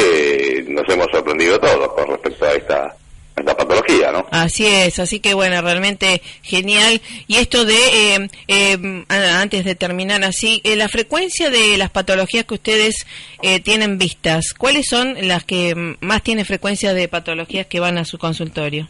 eh, 0.58 0.64
nos 0.68 0.88
hemos 0.88 1.06
sorprendido 1.12 1.58
todos 1.58 1.92
con 1.94 2.06
respecto 2.08 2.44
a 2.46 2.52
esta, 2.52 2.76
a 2.84 3.40
esta 3.40 3.56
patología, 3.56 4.12
¿no? 4.12 4.26
Así 4.30 4.66
es, 4.66 4.98
así 4.98 5.18
que 5.20 5.34
bueno, 5.34 5.60
realmente 5.60 6.22
genial. 6.42 7.00
Y 7.26 7.36
esto 7.36 7.64
de, 7.64 7.74
eh, 8.14 8.28
eh, 8.48 9.04
a- 9.08 9.40
antes 9.40 9.64
de 9.64 9.74
terminar 9.74 10.22
así, 10.24 10.60
eh, 10.64 10.76
la 10.76 10.88
frecuencia 10.88 11.50
de 11.50 11.76
las 11.76 11.90
patologías 11.90 12.44
que 12.44 12.54
ustedes 12.54 13.06
eh, 13.42 13.60
tienen 13.60 13.98
vistas, 13.98 14.54
¿cuáles 14.56 14.86
son 14.88 15.16
las 15.26 15.44
que 15.44 15.96
más 16.00 16.22
tienen 16.22 16.44
frecuencia 16.46 16.94
de 16.94 17.08
patologías 17.08 17.66
que 17.66 17.80
van 17.80 17.98
a 17.98 18.04
su 18.04 18.18
consultorio? 18.18 18.88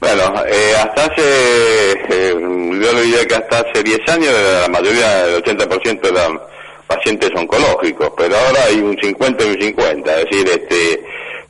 Bueno, 0.00 0.34
eh, 0.46 0.74
hasta 0.76 1.04
hace, 1.06 1.94
yo 2.10 2.92
le 2.92 3.02
diría 3.04 3.26
que 3.26 3.34
hasta 3.36 3.60
hace 3.60 3.82
10 3.82 4.00
años 4.08 4.28
la 4.62 4.68
mayoría, 4.68 5.24
el 5.26 5.42
80% 5.42 6.08
eran 6.10 6.38
pacientes 6.86 7.30
oncológicos, 7.36 8.10
pero 8.16 8.36
ahora 8.36 8.64
hay 8.68 8.80
un 8.80 8.96
50 9.00 9.44
y 9.44 9.48
un 9.50 9.60
50, 9.62 10.20
es 10.20 10.24
decir, 10.30 10.48
este, 10.48 11.04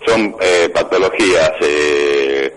son 0.07 0.37
eh, 0.41 0.69
patologías, 0.73 1.53
eh, 1.61 2.53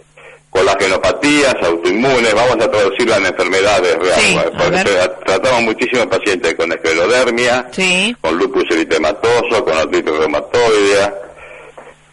colagenopatías, 0.49 1.55
autoinmunes, 1.63 2.33
vamos 2.33 2.55
a 2.65 2.71
traducirlas 2.71 3.19
en 3.19 3.25
enfermedades 3.27 3.95
reales, 3.95 4.25
Sí, 4.25 4.37
porque 4.57 4.83
tratamos 5.25 5.61
muchísimos 5.61 6.07
pacientes 6.07 6.55
con 6.55 6.71
esclerodermia, 6.71 7.67
Sí. 7.71 8.15
con 8.21 8.37
lupus 8.37 8.63
eritematoso, 8.71 9.63
con 9.63 9.77
artritis 9.77 10.17
reumatoidea, 10.17 11.13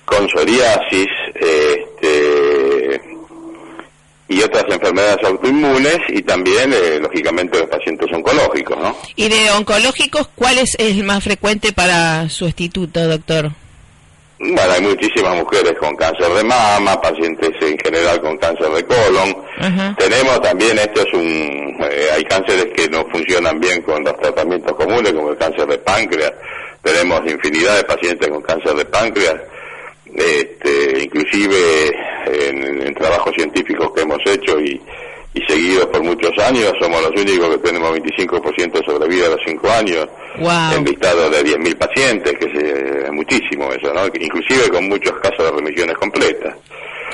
con 0.05 0.29
psoriasis, 0.29 1.09
este, 1.35 2.44
y 4.35 4.43
otras 4.43 4.65
enfermedades 4.69 5.25
autoinmunes 5.25 5.99
y 6.09 6.23
también, 6.23 6.73
eh, 6.73 6.99
lógicamente, 7.01 7.59
los 7.59 7.69
pacientes 7.69 8.09
oncológicos, 8.13 8.77
¿no? 8.79 8.97
Y 9.15 9.29
de 9.29 9.51
oncológicos, 9.53 10.29
¿cuál 10.35 10.59
es 10.59 10.75
el 10.79 11.05
más 11.05 11.23
frecuente 11.23 11.73
para 11.73 12.29
su 12.29 12.47
instituto, 12.47 13.07
doctor? 13.07 13.53
Bueno, 14.41 14.73
hay 14.75 14.83
muchísimas 14.83 15.37
mujeres 15.37 15.75
con 15.79 15.95
cáncer 15.95 16.29
de 16.29 16.43
mama, 16.43 17.01
pacientes 17.01 17.51
en 17.61 17.79
general 17.79 18.21
con 18.21 18.37
cáncer 18.39 18.69
de 18.71 18.85
colon. 18.85 19.37
Ajá. 19.59 19.95
Tenemos 19.97 20.41
también, 20.43 20.77
esto 20.79 21.03
es 21.03 21.15
un, 21.15 21.77
eh, 21.81 22.09
hay 22.13 22.25
cánceres 22.25 22.67
que 22.75 22.89
no 22.89 23.07
funcionan 23.07 23.61
bien 23.61 23.81
con 23.83 24.03
los 24.03 24.17
tratamientos 24.17 24.73
comunes, 24.77 25.13
como 25.13 25.31
el 25.31 25.39
cáncer 25.39 25.67
de 25.67 25.79
páncreas. 25.79 26.33
Tenemos 26.83 27.21
infinidad 27.31 27.77
de 27.77 27.85
pacientes 27.85 28.29
con 28.29 28.43
cáncer 28.43 28.75
de 28.75 28.85
páncreas. 28.85 29.37
Este, 30.17 31.03
inclusive 31.05 31.89
en, 32.27 32.87
en 32.87 32.95
trabajos 32.95 33.35
científicos 33.37 33.91
que 33.95 34.03
hemos 34.03 34.19
hecho 34.27 34.61
y, 34.61 34.81
y 35.35 35.41
seguidos 35.49 35.87
por 35.87 36.03
muchos 36.05 36.31
años, 36.39 36.73
somos 36.81 37.03
los 37.03 37.21
únicos 37.21 37.49
que 37.51 37.59
tenemos 37.59 37.91
25% 37.99 38.73
de 38.73 38.85
sobrevida 38.85 39.27
a 39.27 39.31
los 39.31 39.41
5 39.47 39.69
años 39.71 40.07
Wow. 40.39 40.77
en 40.79 40.85
listado 40.85 41.31
de 41.31 41.45
10.000 41.45 41.79
pacientes, 41.79 42.33
que 42.39 42.47
es 42.47 42.63
eh, 42.63 43.11
muchísimo 43.13 43.71
eso, 43.73 43.93
¿no? 43.95 44.05
Inclusive 44.21 44.69
con 44.69 44.89
muchos 44.89 45.13
casos 45.21 45.39
de 45.45 45.51
remisiones 45.53 45.97
completas. 45.97 46.57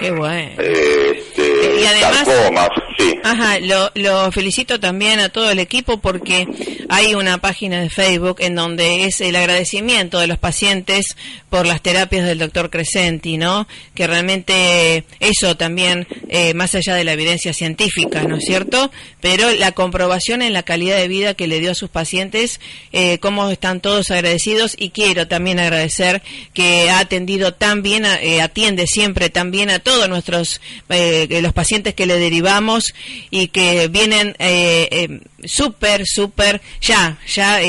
Qué 0.00 0.10
bueno. 0.10 0.50
Este, 0.58 1.80
Y 1.82 1.84
además- 1.86 2.24
sarcomas, 2.26 2.68
sí. 2.98 3.14
Ajá, 3.22 3.58
lo, 3.60 3.90
lo 3.94 4.32
felicito 4.32 4.80
también 4.80 5.20
a 5.20 5.28
todo 5.28 5.50
el 5.50 5.58
equipo 5.58 6.00
porque 6.00 6.46
hay 6.88 7.14
una 7.14 7.38
página 7.38 7.80
de 7.82 7.90
Facebook 7.90 8.36
en 8.40 8.54
donde 8.54 9.04
es 9.04 9.20
el 9.20 9.36
agradecimiento 9.36 10.18
de 10.18 10.26
los 10.26 10.38
pacientes 10.38 11.16
por 11.50 11.66
las 11.66 11.82
terapias 11.82 12.24
del 12.26 12.38
doctor 12.38 12.70
Crescenti, 12.70 13.36
¿no? 13.36 13.68
Que 13.94 14.06
realmente 14.06 15.04
eso 15.20 15.56
también, 15.56 16.06
eh, 16.28 16.54
más 16.54 16.74
allá 16.74 16.94
de 16.94 17.04
la 17.04 17.12
evidencia 17.12 17.52
científica, 17.52 18.22
¿no 18.22 18.36
es 18.36 18.44
cierto? 18.44 18.90
Pero 19.20 19.50
la 19.52 19.72
comprobación 19.72 20.40
en 20.42 20.52
la 20.52 20.62
calidad 20.62 20.96
de 20.96 21.08
vida 21.08 21.34
que 21.34 21.46
le 21.46 21.60
dio 21.60 21.72
a 21.72 21.74
sus 21.74 21.90
pacientes, 21.90 22.60
eh, 22.92 23.18
cómo 23.18 23.50
están 23.50 23.80
todos 23.80 24.10
agradecidos 24.10 24.74
y 24.78 24.90
quiero 24.90 25.28
también 25.28 25.58
agradecer 25.58 26.22
que 26.54 26.88
ha 26.90 27.00
atendido 27.00 27.52
tan 27.52 27.82
bien, 27.82 28.04
eh, 28.06 28.40
atiende 28.40 28.86
siempre 28.86 29.28
tan 29.28 29.50
bien 29.50 29.70
a 29.70 29.78
todos 29.80 29.89
nuestros, 30.08 30.60
eh, 30.88 31.40
los 31.42 31.52
pacientes 31.52 31.94
que 31.94 32.06
le 32.06 32.18
derivamos 32.18 32.94
y 33.30 33.48
que 33.48 33.88
vienen 33.88 34.34
eh, 34.38 34.88
eh, 34.90 35.20
súper, 35.44 36.06
súper, 36.06 36.60
ya, 36.80 37.18
ya 37.26 37.60
eh, 37.62 37.66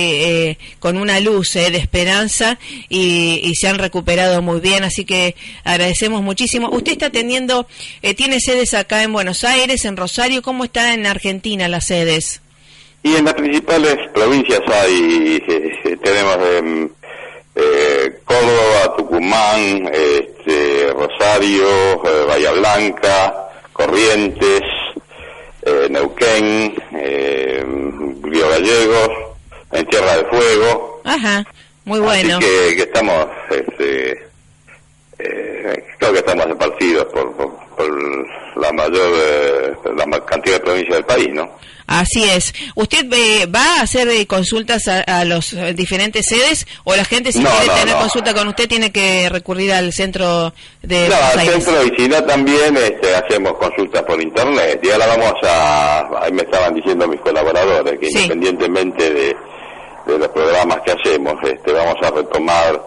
eh, 0.50 0.58
con 0.80 0.98
una 0.98 1.20
luz 1.20 1.54
de 1.54 1.78
esperanza 1.78 2.58
y, 2.90 3.54
se 3.56 3.68
han 3.68 3.78
recuperado 3.78 4.42
muy 4.42 4.60
bien, 4.60 4.84
así 4.84 5.06
que 5.06 5.36
agradecemos 5.64 6.22
muchísimo. 6.22 6.70
Usted 6.72 6.94
está 6.94 7.08
atendiendo, 7.08 7.68
tiene 8.16 8.40
sedes 8.40 8.74
acá 8.74 9.04
en 9.04 9.14
Buenos 9.14 9.44
Aires, 9.44 9.86
en 9.86 9.98
Rosario, 9.98 10.42
¿cómo 10.42 10.64
está 10.64 10.94
en 10.94 11.06
Argentina 11.06 11.68
las 11.68 11.88
sedes? 11.88 12.42
Y 13.04 13.16
en 13.16 13.26
las 13.26 13.34
principales 13.34 13.98
provincias 14.14 14.62
hay, 14.68 15.42
tenemos 16.02 16.38
em, 16.56 16.90
eh, 17.56 18.20
Córdoba, 18.26 18.96
Tucumán, 18.98 19.90
este, 19.94 20.94
Rosario, 20.94 21.68
eh, 22.06 22.26
Bahía 22.28 22.52
Blanca, 22.52 23.50
Corrientes, 23.74 24.62
eh, 25.64 25.88
Neuquén, 25.90 26.76
eh, 26.94 27.64
Río 28.24 28.50
Gallegos, 28.50 29.10
en 29.72 29.86
Tierra 29.88 30.18
del 30.18 30.26
Fuego. 30.28 31.02
Ajá, 31.04 31.46
muy 31.86 32.00
bueno. 32.00 32.38
Así 32.38 32.46
que, 32.46 32.76
que 32.76 32.84
estamos, 32.84 33.28
este, 33.50 34.12
eh, 35.20 35.84
creo 36.00 36.14
que 36.14 36.20
estamos 36.20 36.48
esparcidos 36.48 37.06
por, 37.06 37.32
por, 37.34 37.52
la 38.56 38.72
mayor 38.74 39.12
eh, 39.16 39.74
la 39.96 40.20
cantidad 40.26 40.56
de 40.58 40.60
provincias 40.62 40.96
del 40.96 41.06
país, 41.06 41.30
¿no? 41.34 41.50
Así 41.88 42.24
es. 42.24 42.54
¿Usted 42.76 43.06
eh, 43.12 43.48
va 43.48 43.80
a 43.80 43.82
hacer 43.82 44.08
eh, 44.08 44.26
consultas 44.26 44.88
a, 44.88 45.02
a 45.02 45.26
los 45.26 45.54
diferentes 45.76 46.26
sedes 46.26 46.66
o 46.86 46.96
la 46.96 47.04
gente 47.04 47.34
si 47.34 47.40
No, 47.40 47.50
quiere 47.50 47.68
no, 47.68 47.74
tener 47.74 47.96
no. 47.96 48.00
consulta 48.02 48.34
con 48.34 48.48
usted 48.48 48.70
tiene 48.70 48.92
que 48.94 49.28
recurrir 49.30 49.74
al 49.74 49.92
centro 49.92 50.54
de 50.82 51.10
No, 51.10 51.16
al 51.16 51.46
centro 51.46 51.84
y 51.86 51.94
si 51.98 52.08
no 52.08 52.24
también 52.24 52.78
este, 52.78 53.14
hacemos 53.14 53.54
consultas 53.58 54.04
por 54.04 54.22
internet 54.22 54.80
y 54.82 54.90
ahora 54.90 55.08
vamos 55.08 55.34
a, 55.44 56.24
ahí 56.24 56.32
me 56.32 56.44
estaban 56.44 56.74
diciendo 56.76 57.08
mis 57.10 57.20
colaboradores 57.20 58.00
que 58.00 58.06
Sí. 58.08 58.20
independientemente 58.20 59.10
de, 59.14 59.36
de 60.06 60.18
los 60.18 60.28
programas 60.30 60.80
que 60.86 60.92
hacemos, 60.92 61.34
este, 61.44 61.74
vamos 61.74 61.96
a 62.02 62.10
retomar 62.12 62.82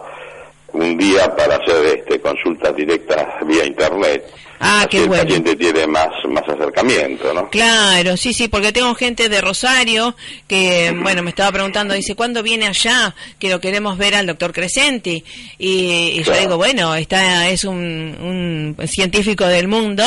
un 0.73 0.97
día 0.97 1.33
para 1.35 1.57
hacer 1.57 1.85
este, 1.97 2.19
consultas 2.19 2.75
directas 2.75 3.23
vía 3.45 3.65
internet. 3.65 4.25
Ah, 4.59 4.87
qué 4.89 5.03
el 5.03 5.07
bueno. 5.07 5.23
paciente 5.23 5.55
tiene 5.55 5.85
más, 5.87 6.07
más 6.29 6.47
acercamiento, 6.47 7.33
¿no? 7.33 7.49
Claro, 7.49 8.15
sí, 8.17 8.33
sí, 8.33 8.47
porque 8.47 8.71
tengo 8.71 8.93
gente 8.95 9.29
de 9.29 9.41
Rosario 9.41 10.15
que, 10.47 10.95
bueno, 11.01 11.23
me 11.23 11.29
estaba 11.29 11.51
preguntando, 11.51 11.93
dice, 11.93 12.15
¿cuándo 12.15 12.41
viene 12.41 12.67
allá? 12.67 13.13
Que 13.39 13.49
lo 13.49 13.59
queremos 13.59 13.97
ver 13.97 14.15
al 14.15 14.27
doctor 14.27 14.53
Crescenti. 14.53 15.23
Y, 15.57 16.13
y 16.19 16.23
yo 16.23 16.33
digo, 16.37 16.57
bueno, 16.57 16.95
está 16.95 17.49
es 17.49 17.63
un, 17.63 18.75
un 18.79 18.87
científico 18.87 19.45
del 19.45 19.67
mundo 19.67 20.03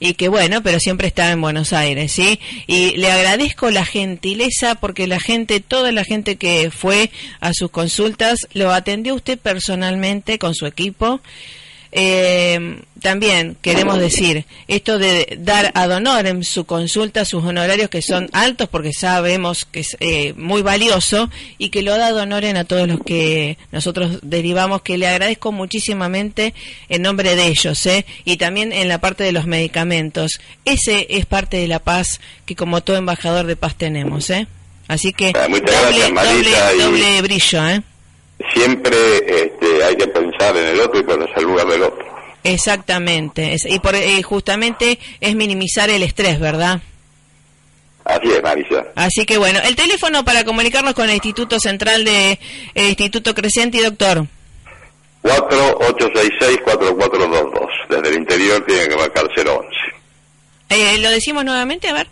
y 0.00 0.14
que, 0.14 0.28
bueno, 0.28 0.62
pero 0.62 0.80
siempre 0.80 1.06
está 1.06 1.30
en 1.30 1.40
Buenos 1.40 1.72
Aires, 1.72 2.12
¿sí? 2.12 2.40
Y 2.66 2.96
le 2.96 3.10
agradezco 3.10 3.70
la 3.70 3.84
gentileza 3.84 4.74
porque 4.76 5.06
la 5.06 5.20
gente, 5.20 5.60
toda 5.60 5.92
la 5.92 6.04
gente 6.04 6.36
que 6.36 6.70
fue 6.70 7.10
a 7.40 7.52
sus 7.52 7.70
consultas, 7.70 8.48
lo 8.52 8.72
atendió 8.72 9.14
usted 9.14 9.38
personalmente 9.38 10.38
con 10.38 10.54
su 10.54 10.66
equipo. 10.66 11.20
Eh, 11.94 12.80
también 13.02 13.56
queremos 13.60 13.98
decir 13.98 14.46
esto 14.68 14.98
de 14.98 15.36
dar 15.40 15.72
ad 15.74 15.90
honorem 15.90 16.42
su 16.42 16.64
consulta, 16.64 17.24
sus 17.26 17.44
honorarios 17.44 17.90
que 17.90 18.00
son 18.00 18.30
altos 18.32 18.68
porque 18.70 18.92
sabemos 18.94 19.66
que 19.66 19.80
es 19.80 19.96
eh, 20.00 20.32
muy 20.36 20.62
valioso 20.62 21.28
y 21.58 21.68
que 21.68 21.82
lo 21.82 21.96
da 21.98 22.06
ad 22.06 22.16
honorem 22.16 22.56
a 22.56 22.64
todos 22.64 22.88
los 22.88 23.00
que 23.04 23.58
nosotros 23.72 24.20
derivamos, 24.22 24.80
que 24.82 24.96
le 24.98 25.06
agradezco 25.08 25.52
muchísimamente 25.52 26.54
en 26.88 27.02
nombre 27.02 27.34
de 27.36 27.48
ellos 27.48 27.84
¿eh? 27.86 28.06
y 28.24 28.36
también 28.38 28.72
en 28.72 28.88
la 28.88 28.98
parte 28.98 29.24
de 29.24 29.32
los 29.32 29.46
medicamentos. 29.46 30.40
Ese 30.64 31.06
es 31.10 31.26
parte 31.26 31.58
de 31.58 31.68
la 31.68 31.80
paz 31.80 32.20
que 32.46 32.56
como 32.56 32.82
todo 32.82 32.96
embajador 32.96 33.46
de 33.46 33.56
paz 33.56 33.74
tenemos. 33.76 34.30
¿eh? 34.30 34.46
Así 34.88 35.12
que 35.12 35.32
Ah, 35.34 35.46
doble, 35.48 35.60
gracias, 35.60 36.10
Marita, 36.12 36.32
doble, 36.72 36.76
y- 36.76 36.80
doble 36.82 37.22
brillo. 37.22 37.68
¿eh? 37.68 37.82
Siempre 38.52 38.96
este, 39.26 39.84
hay 39.84 39.96
que 39.96 40.06
pensar 40.08 40.56
en 40.56 40.66
el 40.68 40.80
otro 40.80 41.00
y 41.00 41.04
ponerse 41.04 41.34
al 41.36 41.44
lugar 41.44 41.66
del 41.66 41.82
otro. 41.82 42.04
Exactamente. 42.44 43.54
Es- 43.54 43.64
y 43.66 43.78
por, 43.78 43.94
eh, 43.94 44.20
justamente 44.22 44.98
es 45.20 45.34
minimizar 45.36 45.88
el 45.90 46.02
estrés, 46.02 46.40
¿verdad? 46.40 46.80
Así 48.04 48.32
es, 48.32 48.42
Marisa. 48.42 48.84
Así 48.96 49.24
que 49.24 49.38
bueno, 49.38 49.60
el 49.64 49.76
teléfono 49.76 50.24
para 50.24 50.44
comunicarnos 50.44 50.92
con 50.94 51.08
el 51.08 51.14
Instituto 51.14 51.60
Central 51.60 52.04
de 52.04 52.40
el 52.74 52.88
Instituto 52.88 53.32
Crescenti, 53.34 53.78
doctor. 53.78 54.26
4866-4422. 55.22 57.68
Desde 57.88 58.08
el 58.08 58.14
interior 58.16 58.64
tiene 58.66 58.88
que 58.88 58.96
marcar 58.96 59.28
011. 59.36 59.68
Eh, 60.68 60.98
¿Lo 60.98 61.10
decimos 61.10 61.44
nuevamente? 61.44 61.88
A 61.90 61.92
ver. 61.92 62.08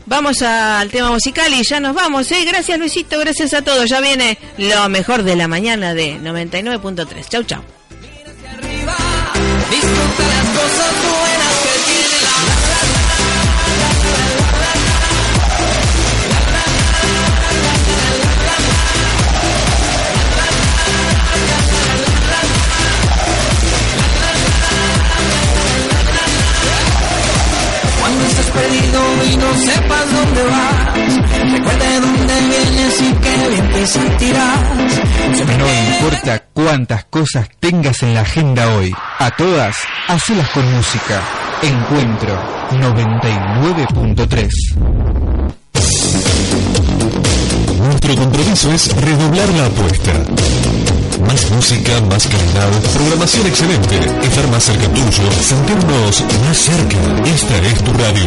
Vamos 0.07 0.41
al 0.43 0.89
tema 0.91 1.11
musical 1.11 1.51
y 1.53 1.63
ya 1.63 1.79
nos 1.79 1.95
vamos, 1.95 2.31
¿eh? 2.31 2.45
Gracias 2.45 2.77
Luisito, 2.77 3.19
gracias 3.19 3.53
a 3.53 3.63
todos. 3.63 3.89
Ya 3.89 4.01
viene 4.01 4.37
lo 4.57 4.87
mejor 4.89 5.23
de 5.23 5.35
la 5.35 5.47
mañana 5.47 5.93
de 5.93 6.19
99.3. 6.19 7.27
Chau, 7.27 7.43
chau. 7.43 7.61
Perdido 28.55 29.01
y 29.29 29.37
no 29.37 29.53
sepas 29.53 30.11
dónde 30.11 30.43
vas, 30.43 30.93
recuerda 31.51 31.85
de 31.89 31.99
dónde 31.99 32.33
vienes 32.41 33.01
y 33.01 33.13
qué 33.13 33.47
bien 33.49 33.71
te 33.71 33.87
sentirás. 33.87 34.59
No 35.57 35.67
importa 35.93 36.43
cuántas 36.53 37.05
cosas 37.05 37.47
tengas 37.59 38.03
en 38.03 38.13
la 38.13 38.21
agenda 38.21 38.69
hoy, 38.75 38.93
a 39.19 39.31
todas, 39.31 39.75
hacelas 40.07 40.49
con 40.49 40.71
música. 40.73 41.21
Encuentro 41.61 42.37
99.3. 42.71 44.49
Nuestro 47.85 48.15
compromiso 48.15 48.71
es 48.71 48.95
redoblar 49.01 49.49
la 49.49 49.65
apuesta. 49.67 50.11
Más 51.27 51.51
música, 51.51 52.01
más 52.09 52.25
calidad, 52.27 52.71
programación 52.93 53.45
excelente, 53.47 53.99
estar 54.23 54.47
más 54.49 54.63
cerca 54.63 54.87
tuyo, 54.89 55.31
sentirnos 55.41 56.23
más 56.45 56.57
cerca. 56.57 56.97
Esta 57.25 57.57
es 57.57 57.83
tu 57.83 57.93
radio. 57.93 58.23